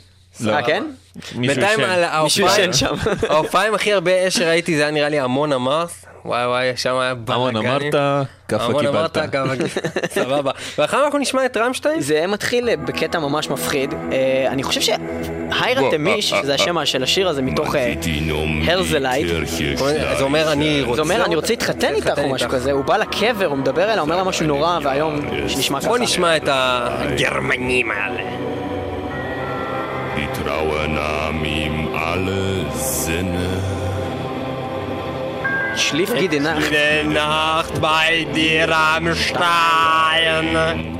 [0.49, 0.85] אה, כן?
[1.35, 1.81] בינתיים.
[1.81, 2.05] על.
[3.29, 5.91] ההופעה עם הכי הרבה אש שראיתי זה היה נראה לי המון אמרת,
[6.27, 7.93] וואי וואי, שם היה המון בלאגנים.
[7.95, 9.33] אמרת, כאפה המון אמרת, קיבלת.
[9.33, 10.51] כאפה קיבלת, סבבה.
[10.79, 12.01] ואחר אנחנו נשמע את רמשטיין?
[12.01, 13.95] זה מתחיל אה, בקטע ממש מפחיד.
[14.13, 17.95] אה, אני חושב שהיירה תמיש, זה השם של השיר הזה מתוך אה,
[18.67, 19.29] הרזלייט.
[20.19, 20.97] זה אומר אני רוצה...
[20.97, 24.01] זה אומר, אני רוצה להתחתן איתך או משהו כזה, הוא בא לקבר, הוא מדבר אליה,
[24.01, 25.89] אומר לה משהו נורא ואיום שנשמע ככה.
[25.89, 28.23] בוא נשמע את הגרמנים האלה.
[30.17, 33.63] Die Trauer nahm ihm alle Sinne.
[35.77, 36.63] Schlief jede Nacht.
[36.71, 40.99] Jede Nacht bei dir am Stein.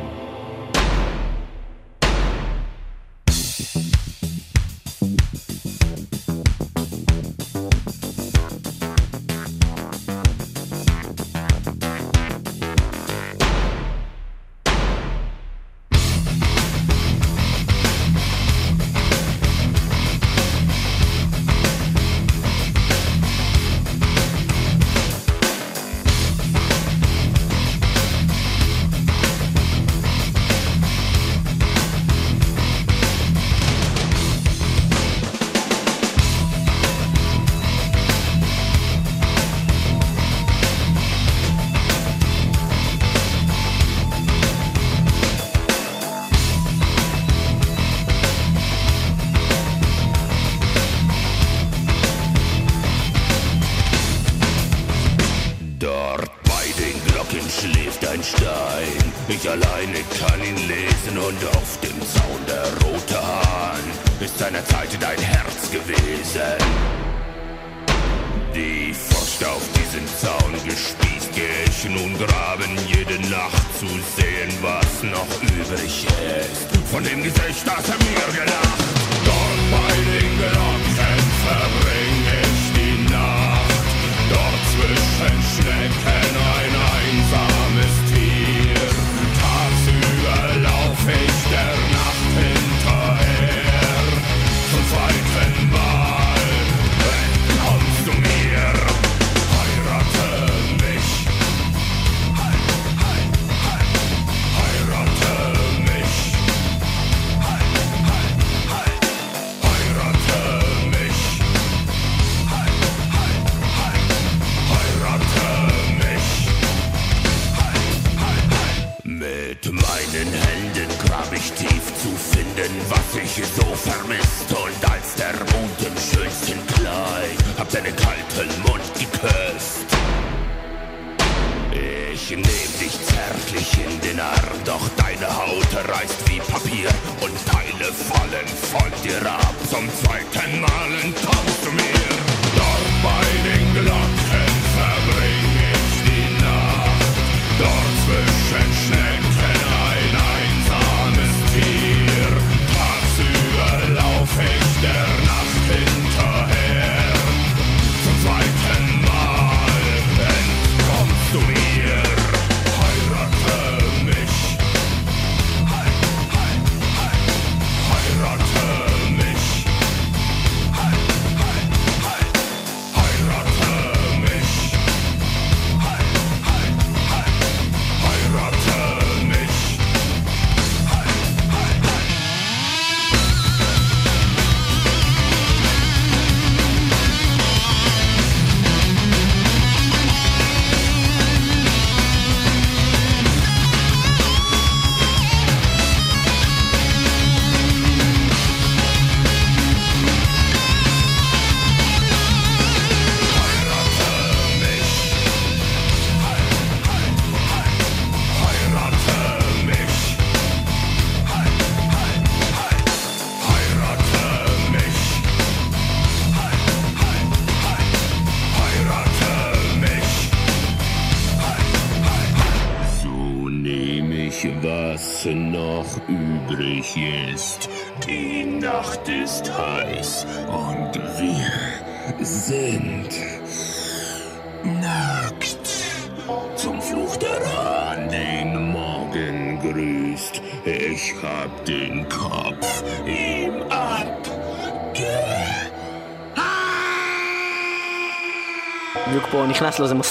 [148.57, 149.06] Fiction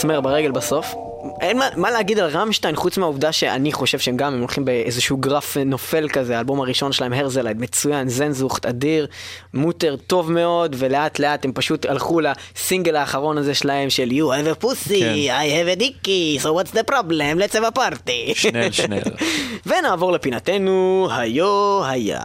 [0.05, 0.95] מסמר ברגל בסוף.
[1.41, 5.17] אין מה, מה להגיד על רמשטיין חוץ מהעובדה שאני חושב שהם גם הם הולכים באיזשהו
[5.17, 9.07] גרף נופל כזה, האלבום הראשון שלהם הרזלייד מצוין, זנזוכט אדיר,
[9.53, 14.61] מוטר טוב מאוד ולאט לאט הם פשוט הלכו לסינגל האחרון הזה שלהם של You have
[14.61, 15.13] a pussy, כן.
[15.27, 18.33] I have a dicky, so what's the problem, let's have a party.
[18.33, 19.01] שנל, שנל.
[19.67, 22.21] ונעבור לפינתנו היו היה.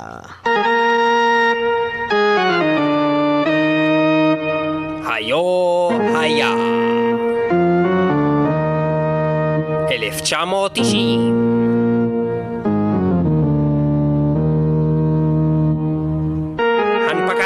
[5.07, 6.55] היו היה.
[9.91, 11.90] 1990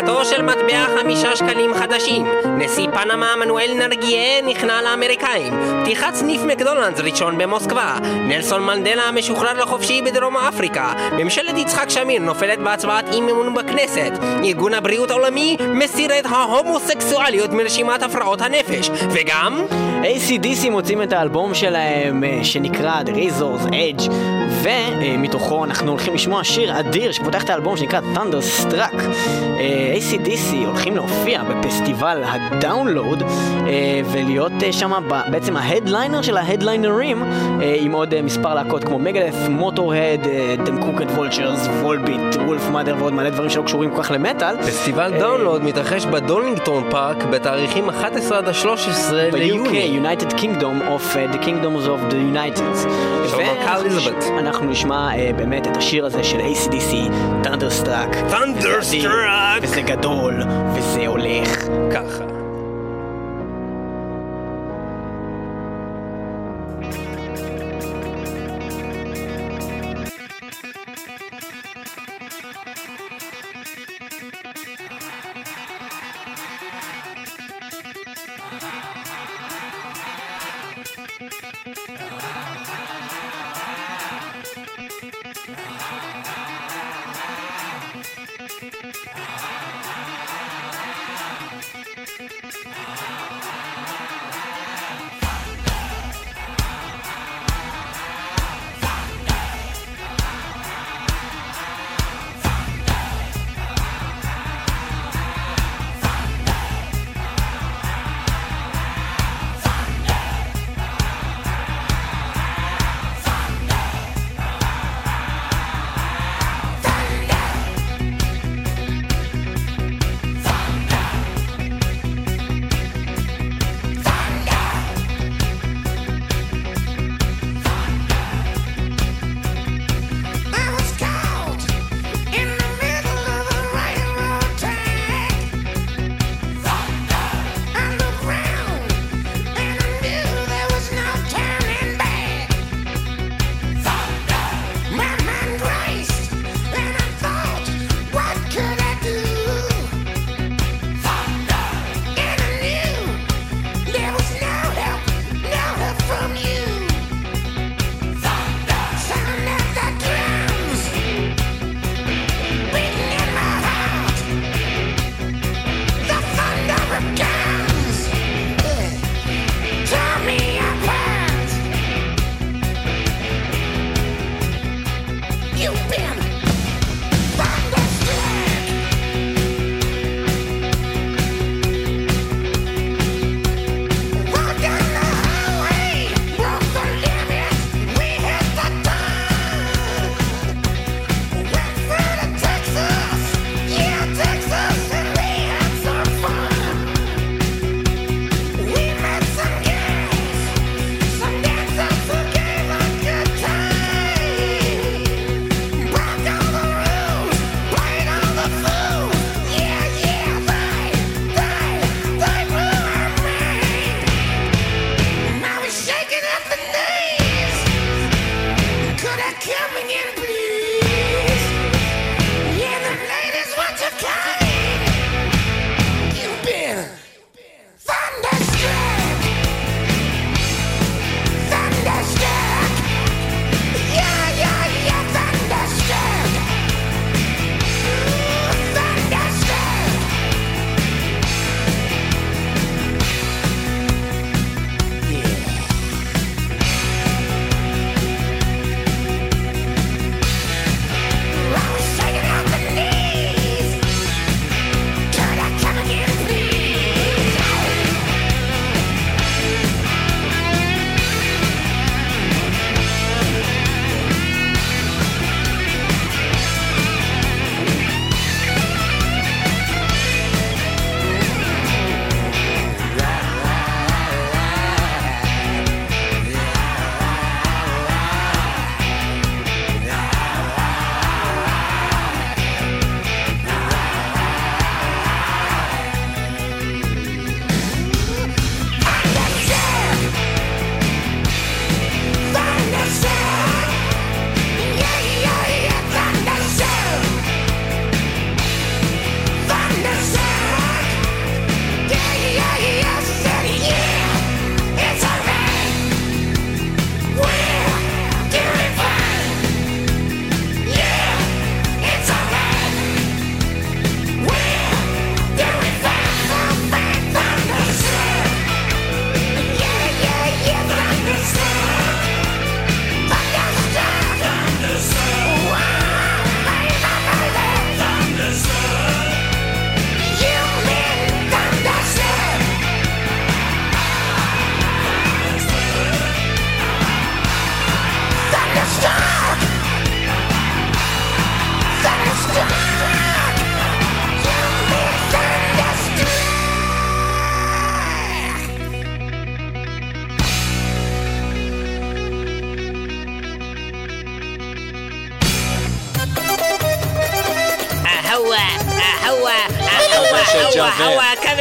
[0.07, 2.27] הנפקתו של מטבע חמישה שקלים חדשים.
[2.59, 5.53] נשיא פנמה מנואל נרגיה נכנע לאמריקאים.
[5.83, 7.99] פתיחת סניף מקדונלדס ראשון במוסקבה.
[8.29, 10.93] נלסון מנדלה משוחרר לחופשי בדרום אפריקה.
[11.13, 14.13] ממשלת יצחק שמיר נופלת בהצבעת אי אמון בכנסת.
[14.45, 18.91] ארגון הבריאות העולמי מסיר את ההומוסקסואליות מרשימת הפרעות הנפש.
[19.11, 19.67] וגם...
[20.05, 24.11] ACDC מוצאים את האלבום שלהם אה, שנקרא The Razor's Edge
[24.63, 28.97] ומתוכו אנחנו הולכים לשמוע שיר אדיר שפותח את האלבום שנקרא Thunderstruck.
[29.95, 34.93] אה, ACDC הולכים להופיע בפסטיבל הדאונלוד אה, ולהיות אה, שם
[35.31, 40.21] בעצם ההדליינר של ההדליינרים אה, עם עוד מספר להקות כמו מגלף, מוטורד,
[40.65, 44.57] Them Crooked Vultures, Volbeat, Wolfmother ועוד מלא דברים שלא קשורים כל כך למטאל.
[44.57, 49.69] פסטיבל Download מתרחש ב Donington Park בתאריכים 11 עד ה-13 ליוני.
[49.69, 52.89] ב-UK, United Kingdom of the Kingdoms of the United.
[54.37, 56.93] ואנחנו נשמע באמת את השיר הזה של ACDC,
[57.45, 58.33] Thunderstruck.
[58.33, 59.84] Thunderstruck!
[59.87, 60.43] גדול,
[60.75, 61.67] וזה הולך.
[61.93, 62.34] ככה.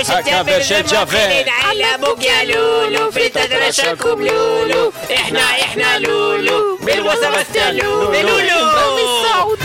[0.04, 9.56] شجافة بالشجافة علموك يا لولو في تدرشك لولو إحنا إحنا لولو بالوصفة استلولو لولو اهو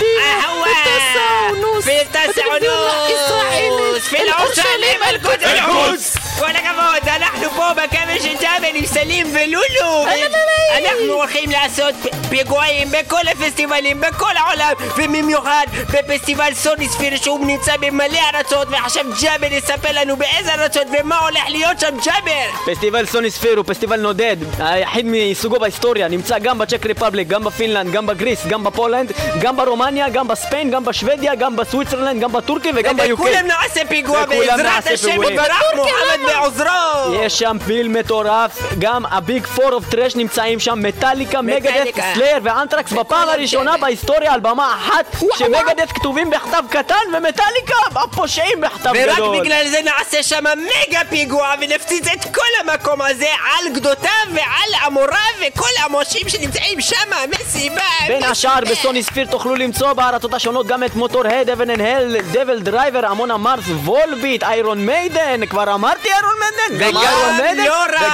[1.81, 9.33] في التاسع ونص في العسالم القدس القدس ولك فوز نحن فوق مكان الشجافة اللي سليم
[9.33, 9.65] بلولو
[10.07, 10.28] لولو
[10.77, 11.95] אנחנו הולכים לעשות
[12.29, 19.89] פיגועים בכל הפסטיבלים בכל העולם, ובמיוחד בפסטיבל Sonisphere שהוא נמצא במלא ארצות, ועכשיו ג'אבר יספר
[19.93, 22.73] לנו באיזה ארצות ומה הולך להיות שם ג'אבר.
[22.73, 27.50] פסטיבל Sonisphere הוא פסטיבל נודד, היחיד מסוגו בהיסטוריה, נמצא גם ב Czech Republic, גם ב
[27.50, 31.57] Finland, גם ב Greece, גם ב Poland, גם ברומניה, גם ב Spain, גם בשוודיה, גם
[31.57, 33.23] ב Switzerland, גם ב Turkey וגם ב UK.
[33.23, 35.23] וכולם נעשה פיגוע בעזרת השם.
[35.23, 37.15] יתברך מוחמד בעוזרו.
[37.23, 42.03] יש שם פיל מטורף, גם ה Big Four of Thrash נמצאים שם, Metallica, Metallica.
[42.15, 47.75] Slayer ו Anthrax בפעם הראשונה בהיסטוריה על במה אחת ש Megadeth כתובים בכתב קטן ומטאליקה
[47.95, 49.41] הפושעים בכתב ורק גדול.
[49.41, 55.19] בגלל זה נעשה שם מגה פיגוע ונפציץ את כל המקום הזה על גדותיו ועל עמוריו
[55.47, 58.81] וכל המושים שנמצאים שם מסיבה בין השאר מסיבה.
[58.81, 63.65] ב Sonisphere תוכלו למצוא בארצות השונות גם את Motörhead, Heaven and Hell, DevilDriver, Amon Amarth,
[63.85, 66.85] Volbeat, Iron Maiden, כבר אמרתי Iron Maiden?
[66.85, 67.03] גם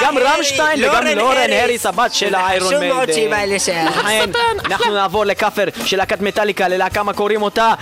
[0.00, 1.52] וגם רמשטיין, וגם Lauren.
[1.52, 3.54] Harris, הבת של ה Iron חשוב מאוד שהיא באה Maiden.
[3.54, 3.86] לשם.
[3.94, 4.30] לכן,
[4.64, 7.74] אנחנו נעבור לכאפר של להקת מטאליקה, ללהקה מה קוראים אותה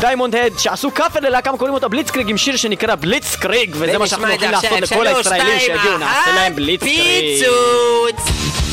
[0.00, 4.06] Diamond Head, שעשו כאפר ללהקה מה קוראים אותה Blitzkrieg עם שיר שנקרא Blitzkrieg, וזה מה
[4.06, 4.80] שאנחנו הולכים לעשות.
[4.80, 7.42] לכל הישראלים שתיים, שהגיעו, נעשה להם בליצקריג.
[7.42, 8.67] פיצוץ!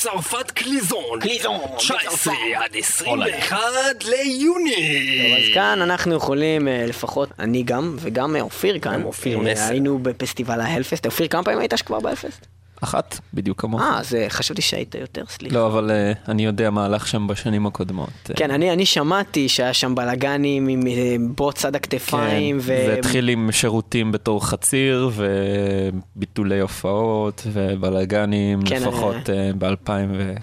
[0.00, 1.20] בצרפת קליזון.
[1.20, 3.58] קליזון, 19 עד 21
[4.04, 5.36] ליוני.
[5.36, 9.02] אז כאן אנחנו יכולים, אה, לפחות אני גם, וגם אה, אופיר כאן.
[9.02, 9.62] אופיר אה, מסר.
[9.70, 11.06] היינו בפסטיבל ההלפסט.
[11.06, 12.46] אופיר, כמה פעמים היית כבר בהלפסט?
[12.80, 13.80] אחת, בדיוק כמוך.
[13.80, 15.54] אה, אז חשבתי שהיית יותר, סליחה.
[15.54, 18.10] לא, אבל אה, אני יודע מה הלך שם בשנים הקודמות.
[18.30, 22.76] אה, כן, אני, אני שמעתי שהיה שם בלאגנים עם אה, בוץ עד הכתפיים, ו...
[22.80, 29.90] כן, זה התחיל עם שירותים בתור חציר, וביטולי הופעות, ובלאגנים, כן, לפחות אה, ב-2005.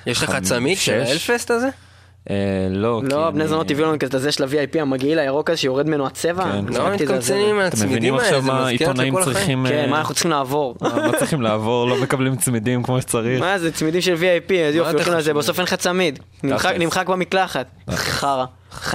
[0.06, 1.70] יש לך צמיד של האלפסט הזה?
[2.70, 5.88] לא, כי לא, בני זונות הביאו לנו כזה זה של ה-VIP המגעיל הירוק הזה שיורד
[5.88, 6.44] ממנו הצבע.
[6.44, 6.66] כן.
[6.68, 7.36] לא זרקתי את זה על זה.
[7.36, 9.34] מתקמצנים אתם מבינים מהצמידים האלה, עכשיו זה מה מזכיר עיתונאים החיים.
[9.34, 9.66] צריכים...
[9.70, 10.76] כן, אה, מה אנחנו צריכים לעבור?
[10.82, 11.88] מה צריכים לעבור?
[11.88, 13.40] לא מקבלים צמידים כמו שצריך.
[13.40, 15.38] מה זה, צמידים של VIP, אז יופי, הולכים לזה, חושב?
[15.38, 16.20] בסוף אין לך צמיד.
[16.44, 17.68] נמחק- במקלחת.
[17.92, 18.46] חרא.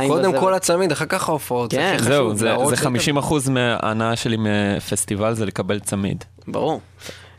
[0.07, 0.41] קודם.
[0.41, 1.71] כל הצמיד, אחר כך ההופעות.
[1.71, 1.97] כן.
[1.99, 6.25] זהו, זה להראות זה שאתה- 50% מההנאה שלי מפסטיבל זה לקבל צמיד.
[6.49, 6.81] ברור.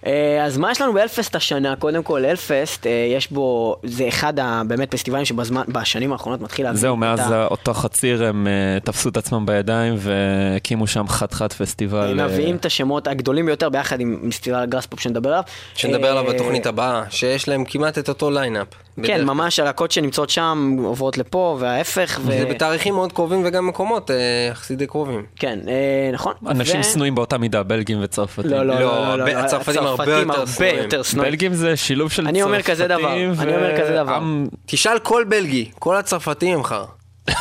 [0.05, 1.75] אה, אז מה יש לנו ב Hellfest השנה?
[1.75, 4.33] קודם כל, Hellfest, אה, יש בו, זה אחד
[4.67, 9.17] באמת פסטיבלים שבשנים האחרונות מתחיל להביא זהו, מאז ה- אותו חציר הם אה, תפסו את
[9.17, 12.11] עצמם בידיים והקימו שם חתיכת פסטיבל.
[12.11, 15.43] הם אה, מביאים את השמות הגדולים ביותר ביחד עם פסטיבל ה Graspop שנדבר עליו.
[15.75, 18.67] שנדבר עליו אה, בתוכנית הבאה, שיש להם כמעט את אותו lineup.
[19.03, 22.19] כן, ממש הלהקות שנמצאות שם עוברות לפה, וההפך.
[22.23, 24.15] ו- זה בתאריכים מאוד קרובים וגם מקומות אה,
[24.51, 25.25] יחסית די קרובים.
[25.35, 26.33] כן, אה, נכון.
[26.47, 28.51] אנשים שנואים באותה מידה, בלגים וצרפתים.
[28.51, 30.65] לא, לא, לא, לא, לא, לא, הצרפתים הרבה יותר הרבה.
[30.83, 31.31] יותר שנואים.
[31.31, 34.19] בלגים זה שילוב של אני אומר כזה דבר, צרפתים אני אומר כזה דבר.
[34.65, 36.85] תשאל כל בלגי, כל הצרפתים הם חרא.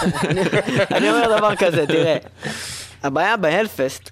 [0.96, 2.16] אני אומר דבר כזה, תראה,
[3.02, 4.10] הבעיה בהלפסט,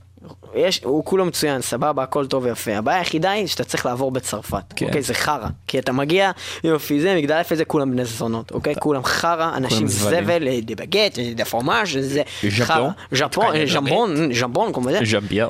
[0.55, 2.77] יש, הוא כולו מצוין, סבבה, הכל טוב ויפה.
[2.77, 4.73] הבעיה היחידה היא שאתה צריך לעבור בצרפת.
[4.77, 4.87] כן.
[4.87, 5.47] אוקיי, זה חרא.
[5.67, 6.31] כי אתה מגיע,
[6.65, 8.75] יופי, זה, מגדל יפה זה כולם בני זונות, אוקיי?
[8.79, 9.89] כולם חרא, אנשים.
[9.89, 12.67] זבל, אה, דה בגט, אה, דה פרומאז', זה ז'אפון.
[12.67, 12.91] חרא.
[13.13, 14.99] ז'פון, אה, ז'מבון, ז'מבון, כמו זה.
[15.05, 15.49] ז'מבייר.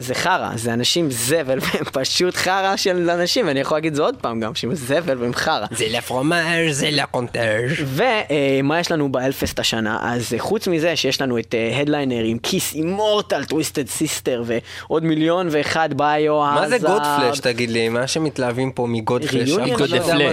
[0.00, 4.02] אה, זה חרא, זה אנשים זבל, והם פשוט חרא של אנשים, ואני יכול להגיד זה
[4.02, 5.66] עוד פעם גם, שהם זבל והם חרא.
[5.70, 7.72] זה לה פרומאז', זה לה קונטאז'.
[7.86, 9.98] ומה יש לנו באלפסט השנה?
[10.02, 15.48] אז אה, חוץ מזה שיש לנו את הדליינר עם כיס אימורטל, טוויסטד סיסטר ועוד מיליון
[15.50, 17.88] ואחד ביו מה זה גודפלש תגיד לי?
[17.88, 19.50] מה שמתלהבים פה מגודפלש?
[19.50, 20.24] ריוניון אף אחד לא.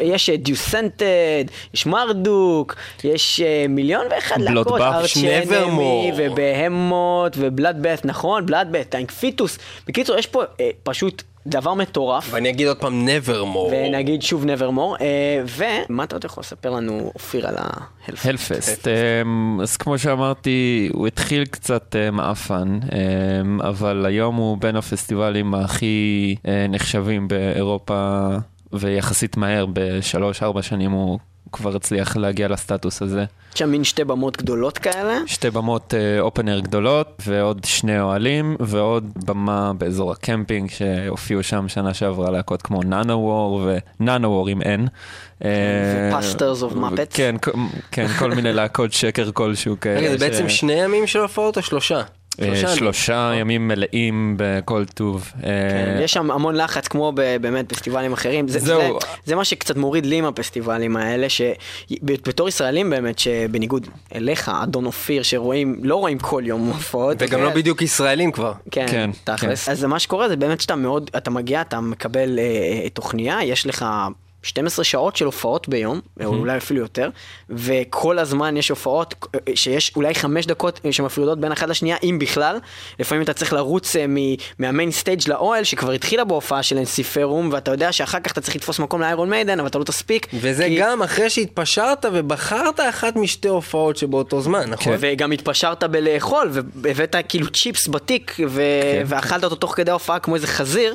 [0.00, 5.54] יש אה, דיוסנטד, יש מרדוק, יש אה, מיליון ואחד להקות, ארצ' Nevermore.
[5.54, 8.31] אנמי ובהמות ובלאדבט, נכון?
[8.40, 9.58] בלאדבט, טיינק פיטוס.
[9.86, 12.28] בקיצור, יש פה אה, פשוט דבר מטורף.
[12.30, 13.72] ואני אגיד עוד פעם nevermore.
[13.72, 15.42] ונגיד שוב nevermore, אה,
[15.88, 18.26] ומה אתה עוד יכול לספר לנו, אופיר, על ההלפסט?
[18.26, 24.76] הלפסט, אמ, אז כמו שאמרתי, הוא התחיל קצת אה, מעפן, אמ, אבל היום הוא בין
[24.76, 28.28] הפסטיבלים הכי אה, נחשבים באירופה,
[28.72, 31.18] ויחסית מהר, בשלוש-ארבע שנים הוא
[31.52, 33.24] כבר הצליח להגיע לסטטוס הזה.
[33.54, 35.18] יש שם מין שתי במות גדולות כאלה.
[35.26, 42.30] שתי במות אופנר גדולות, ועוד שני אוהלים, ועוד במה באזור הקמפינג, שהופיעו שם שנה שעברה
[42.30, 43.68] להקות כמו נאנו וור,
[44.00, 44.88] ונאנו וור עם N.
[45.40, 47.14] ו-Pastors of Muppets.
[47.14, 47.50] כן, כל-
[47.90, 49.98] כן, כל מיני להקות שקר כלשהו כאלה.
[50.00, 52.02] רגע, זה בעצם שני ימים של הופעות או שלושה?
[52.40, 52.66] אה, ימים.
[52.76, 55.32] שלושה ימים מלאים בכל טוב.
[55.44, 58.48] אה, כן, יש שם המון לחץ כמו ב- באמת פסטיבלים אחרים.
[58.48, 58.80] זה, זהו.
[59.00, 64.84] זה, זה מה שקצת מוריד לי עם הפסטיבלים האלה, שבתור ישראלים באמת, שבניגוד אליך, אדון
[64.86, 67.16] אופיר, שרואים, לא רואים כל יום הופעות.
[67.20, 67.42] וגם אוקיי?
[67.42, 68.52] לא בדיוק ישראלים כבר.
[68.70, 69.68] כן, כן, תכלס.
[69.68, 72.44] אז מה שקורה זה באמת שאתה מאוד, אתה מגיע, אתה מקבל אה,
[72.84, 73.86] אה, תוכניה, יש לך
[74.42, 77.10] 12 שעות של הופעות ביום, או אולי אפילו יותר,
[77.50, 79.14] וכל הזמן יש הופעות
[79.54, 82.58] שיש אולי 5 דקות שמפרידות בין אחת לשנייה, אם בכלל.
[82.98, 84.18] לפעמים אתה צריך לרוץ אה, מ-
[84.58, 88.56] מה main stage לאוהל, שכבר התחילה בהופעה של Ensiferum, ואתה יודע שאחר כך אתה צריך
[88.56, 90.26] לתפוס מקום ל Iron Maiden, אבל אתה לא תספיק.
[90.34, 94.96] וזה כי- גם אחרי שהתפשרת ובחרת אחת משתי הופעות שבאותו זמן, נכון?
[95.00, 98.62] וגם התפשרת בלאכול, והבאת כאילו צ'יפס בתיק, ו...
[99.06, 100.94] ואכלת אותו תוך כדי ההופעה כמו איזה חזיר.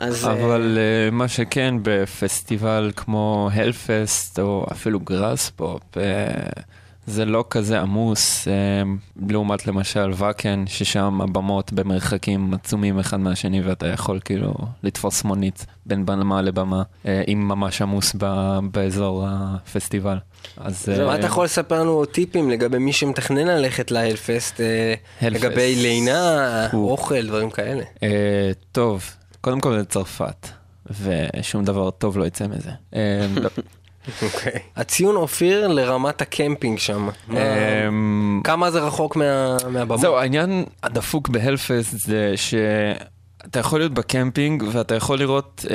[0.00, 0.24] אז...
[0.24, 6.62] אבל אה, מה שכן, בפסטיבל כמו הלפסט, או אפילו גראספופ, אה,
[7.06, 8.52] זה לא כזה עמוס, אה,
[9.28, 16.06] לעומת למשל ואקן, ששם הבמות במרחקים עצומים אחד מהשני, ואתה יכול כאילו לתפוס מונית בין
[16.06, 20.16] במה לבמה, אה, אם ממש עמוס ב- באזור הפסטיבל.
[20.56, 20.88] אז...
[20.92, 24.60] אז מה אה, אתה יכול לספר לנו טיפים לגבי מי שמתכנן ללכת להלפסט,
[25.20, 25.44] Hellfest.
[25.44, 27.82] לגבי לינה, אוכל, דברים כאלה?
[28.72, 29.04] טוב,
[29.40, 30.48] קודם כל זה צרפת,
[31.02, 32.70] ושום דבר טוב לא יצא מזה.
[33.36, 33.48] לא.
[34.22, 34.52] אוקיי.
[34.76, 37.08] הציון אופיר לרמת הקמפינג שם.
[37.30, 39.96] אמ, כמה זה רחוק מה- מהבמה?
[39.96, 42.32] זהו, העניין הדפוק ב Hellfest זה
[43.46, 45.70] אתה יכול להיות בקמפינג ואתה יכול לראות um,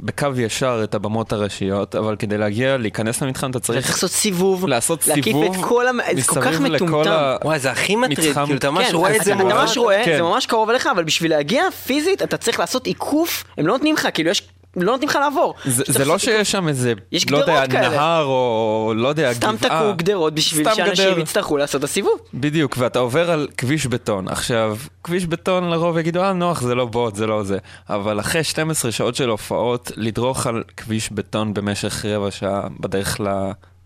[0.00, 4.66] בקו ישר את הבמות הראשיות, אבל כדי להגיע, להיכנס למתחם אתה צריך צריך לעשות סיבוב,
[4.68, 5.98] לעשות להקיף סיבוב את כל המ...
[6.16, 7.10] זה כל כך מטומטם.
[7.10, 7.36] ה...
[7.44, 9.44] וואי, זה הכי מטריד, מתחם- כאילו, אתה ממש כן, רואה את זה אתה.
[9.44, 10.16] ממש רואה, כן.
[10.16, 13.94] זה ממש קרוב אליך, אבל בשביל להגיע פיזית, אתה צריך לעשות עיקוף, הם לא נותנים
[13.94, 14.48] לך, כאילו יש...
[14.82, 15.54] לא נותנים לך לעבור.
[15.64, 16.18] זה, זה לא.
[16.18, 17.88] שיש שם איזה, יש לא יודע, כאלה.
[17.88, 19.80] נהר או לא יודע, סתם גבעה.
[19.80, 21.20] תקעו גדרות בשביל סתם שאנשים גדר.
[21.20, 22.18] יצטרכו לעשות את הסיבוב.
[22.34, 24.28] בדיוק, ואתה עובר על כביש בטון.
[24.28, 27.58] עכשיו, כביש בטון לרוב יגידו, אה, נוח, זה לא בוט, זה לא זה.
[27.90, 33.20] אבל אחרי 12 שעות של הופעות, לדרוך על כביש בטון במשך רבע שעה בדרך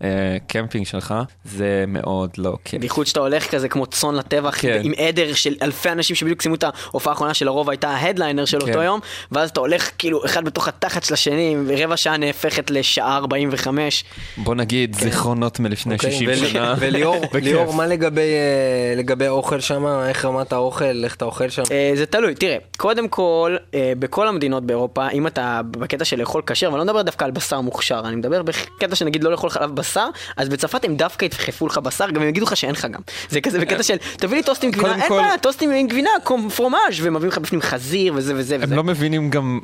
[0.03, 2.81] לקמפינג שלך, זה מאוד לא כיף.
[2.81, 4.81] בייחוד שאתה הולך כזה כמו צאן לטבח כן.
[4.85, 8.73] עם עדר של אלפי אנשים שבדיוק סיימו את ההופעה האחרונה שלרוב הייתה ההדליינר של אותו
[8.73, 8.83] כן.
[8.83, 9.01] יום
[9.33, 14.05] ואז אתה הולך כאילו אחד בתוך התחת של השני ורבע שעה נהפכת לשעה 45
[14.37, 16.75] בוא נגיד, זיכרונות מלפני אוקיי, 60 ול- שנה.
[16.79, 17.25] וליאור.
[17.43, 19.87] ליאור, מה לגבי אה, לגבי האוכל שם?
[19.87, 21.05] איך רמת האוכל?
[21.05, 21.63] איך אתה אוכל שם?
[21.71, 26.43] אה, זה תלוי, תראה, קודם כל, אה, בכל המדינות באירופה, אם אתה בקטע של לאכול
[26.47, 29.71] כשר, ואני לא מדבר דווקא על בשר מוכשר, אני מדבר בקטע שנגיד לא לאכול חלב
[29.77, 29.92] בשר,
[30.37, 33.01] אז בצרפת הם דווקא ידחפו לך בשר, גם הם יגידו לך שאין לך גם.
[33.29, 36.11] זה כזה בקטע של, תביא לי טוסט עם גבינה, אין בעיה, טוסט עם גבינה,
[36.57, 38.77] fromage, ומביאים לך בפנים חזיר וזה וזה הם וזה.
[38.77, 39.61] לא מבינים גם,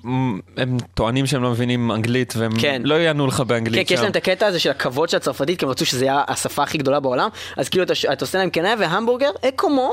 [0.56, 2.82] הם טוענים שהם לא מבינים אנגלית, והם כן.
[2.84, 4.00] לא יענו לך כן, באנגלית כי יש.
[4.00, 6.78] להם את הקטע הזה של הכבוד של הצרפתית, כי הם רצו שזה יהיה השפה הכי
[6.78, 9.93] גדולה בעולם, אז כאילו אתה עושה להם can I have a hamburger, אה comment,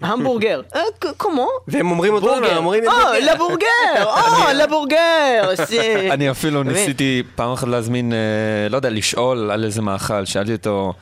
[0.00, 0.80] hamburger, אה
[1.16, 1.48] comment.
[1.68, 3.32] והם אומרים אותו, הם אומרים את אה, זה.
[3.32, 3.66] le burger,
[4.16, 5.52] אה, le burger.
[6.14, 6.62] אני אפילו?
[6.62, 8.12] ניסיתי פעם אחת להזמין,
[8.70, 10.24] לא יודע, לשאול על איזה מאכל.
[10.24, 10.92] שאלתי אותו,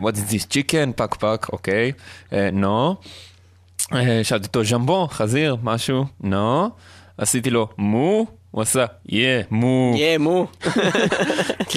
[0.00, 0.92] what is this chicken?
[0.96, 1.92] פק פק, אוקיי.
[2.30, 2.94] no.
[3.94, 6.04] אה, שאלתי אותו, jambon, חזיר, משהו?
[6.24, 6.36] no.
[7.18, 8.26] עשיתי לו, מו?
[8.50, 9.12] הוא עשה, yeah,
[9.50, 9.92] מו.
[9.96, 10.46] יהיה מו.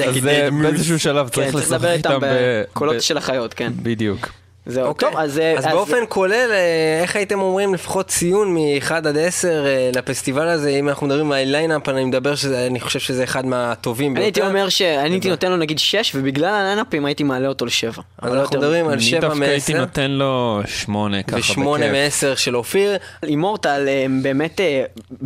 [0.08, 0.18] אז
[0.62, 2.20] באיזשהו שלב כן, צריך לשחק איתם.
[2.22, 3.74] בקולות של החיות, כן.
[3.76, 4.30] בדיוק.
[4.66, 5.10] זהו, אוקיי.
[5.10, 5.40] טוב, אז...
[5.40, 10.48] אה, אז באופן כולל, אה, איך הייתם אומרים לפחות ציון מ-1 עד 10 אה, לפסטיבל
[10.48, 10.70] הזה?
[10.70, 14.40] אם אנחנו מדברים על line-up, אני מדבר שזה, אני חושב שזה אחד מהטובים אני הייתי
[14.40, 14.56] ביותר.
[14.56, 18.02] אומר שאני הייתי נותן לו נגיד 6, ובגלל הליינאפים הייתי מעלה אותו ל-7.
[18.22, 21.58] אז אנחנו מדברים על אני 7 דווקא הייתי מ-10 נותן לו שמונה, ככה בכיף.
[21.58, 22.98] ו-8 מ-10 של אופיר.
[23.24, 24.60] Immortal הם באמת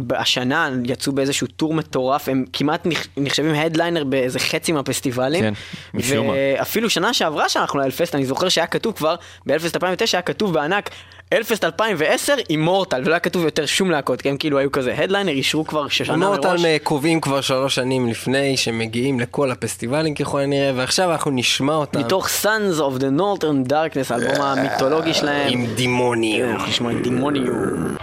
[0.10, 5.42] השנה יצאו באיזשהו טור מטורף, הם כמעט נחש- נחשבים headliner באיזה חצי מהפסטיבלים.
[5.42, 5.54] כן,
[5.94, 6.34] משום מה.
[6.58, 9.16] ואפילו שנה שעברה שאנחנו ל Hellfest, אני זוכר שהיה כתוב כבר,
[9.46, 10.90] ב Hellfest 2009 היה כתוב בענק,
[11.34, 15.01] Hellfest 2010 Immortal, ולא היה כתוב יותר שום להקות, כי הם כאילו היו כזה ה
[15.01, 16.66] headliner, אישרו כבר ש Immortal מראש.
[16.84, 22.28] קובעים כבר שלוש שנים לפני שמגיעים לכל הפסטיבלים ככל הנראה, ועכשיו אנחנו נשמע אותם מתוך
[22.28, 25.48] Sons of the Northern Darkness, האלבום המיתולוגי שלהם.
[25.54, 26.52] עם דימוניום.
[26.52, 27.96] אנחנו נשמע עם דימוניום.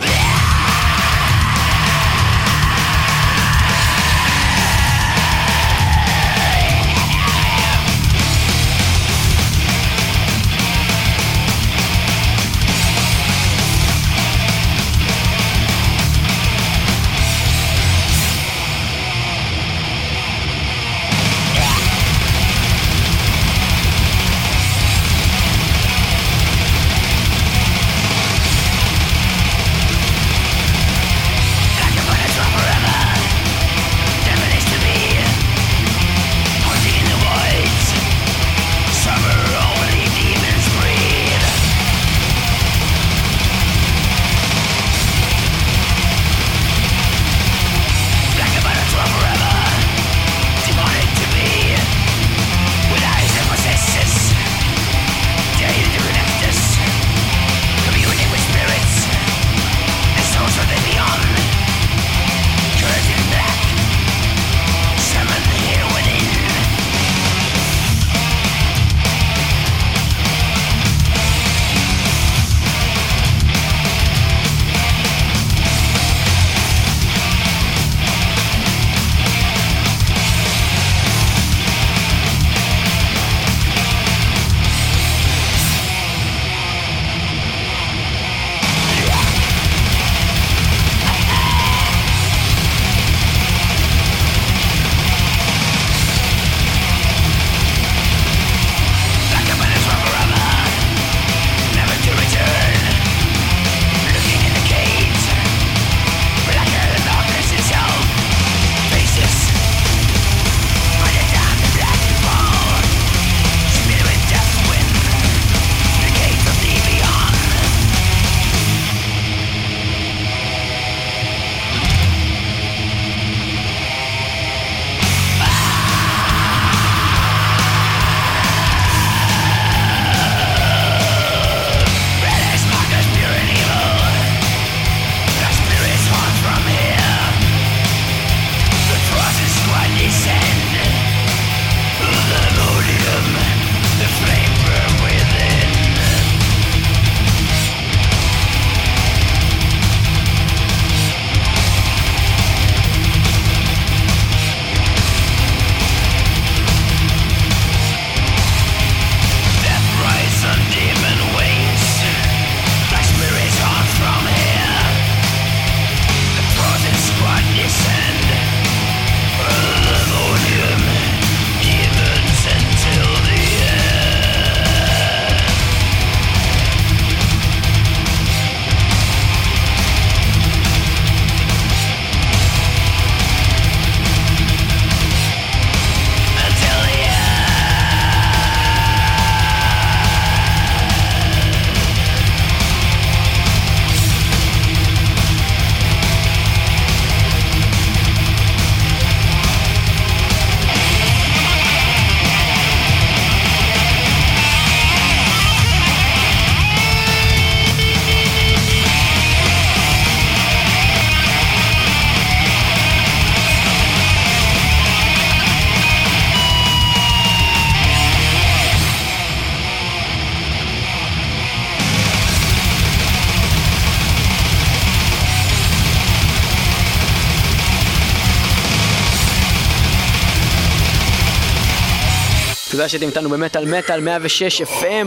[232.82, 235.06] תודה שאתם איתנו במטאל מטאל 106 FM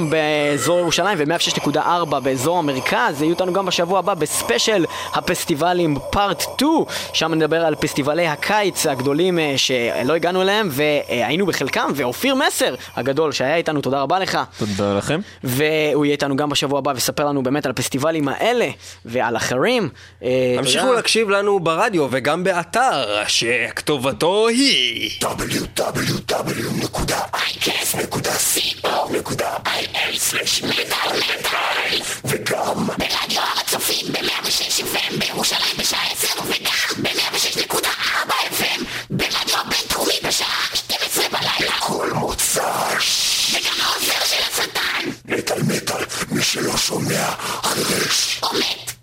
[0.56, 3.22] באזור ירושלים ו-106.4 באזור המרכז.
[3.22, 6.72] יהיו איתנו גם בשבוע הבא בספיישל הפסטיבלים פארט 2,
[7.14, 13.32] שם נדבר על פסטיבלי הקיץ הגדולים אה, שלא הגענו אליהם והיינו בחלקם, ואופיר מסר הגדול
[13.32, 14.40] שהיה איתנו, תודה רבה לך.
[14.58, 15.20] תודה לכם.
[15.44, 18.68] והוא יהיה איתנו גם בשבוע הבא ויספר לנו באמת על הפסטיבלים האלה
[19.06, 19.90] ועל אחרים.
[20.24, 20.96] אה, המשיכו תודה.
[20.96, 25.12] להקשיב לנו ברדיו וגם באתר שכתובתו היא
[30.46, 39.58] שש בית"ר בית"ר וגם ברדיו הצופים ב-106 FM בירושלים בשעה 10 וגם ב-106.4 FM ברדיו
[39.60, 41.76] הבינתחומי בשעה 12 בלילה.
[41.80, 45.10] כל מוצ"ש וגם העוזר של השטן.
[45.26, 47.32] מטל מטל מי שלא שומע
[47.64, 48.95] חרש או מת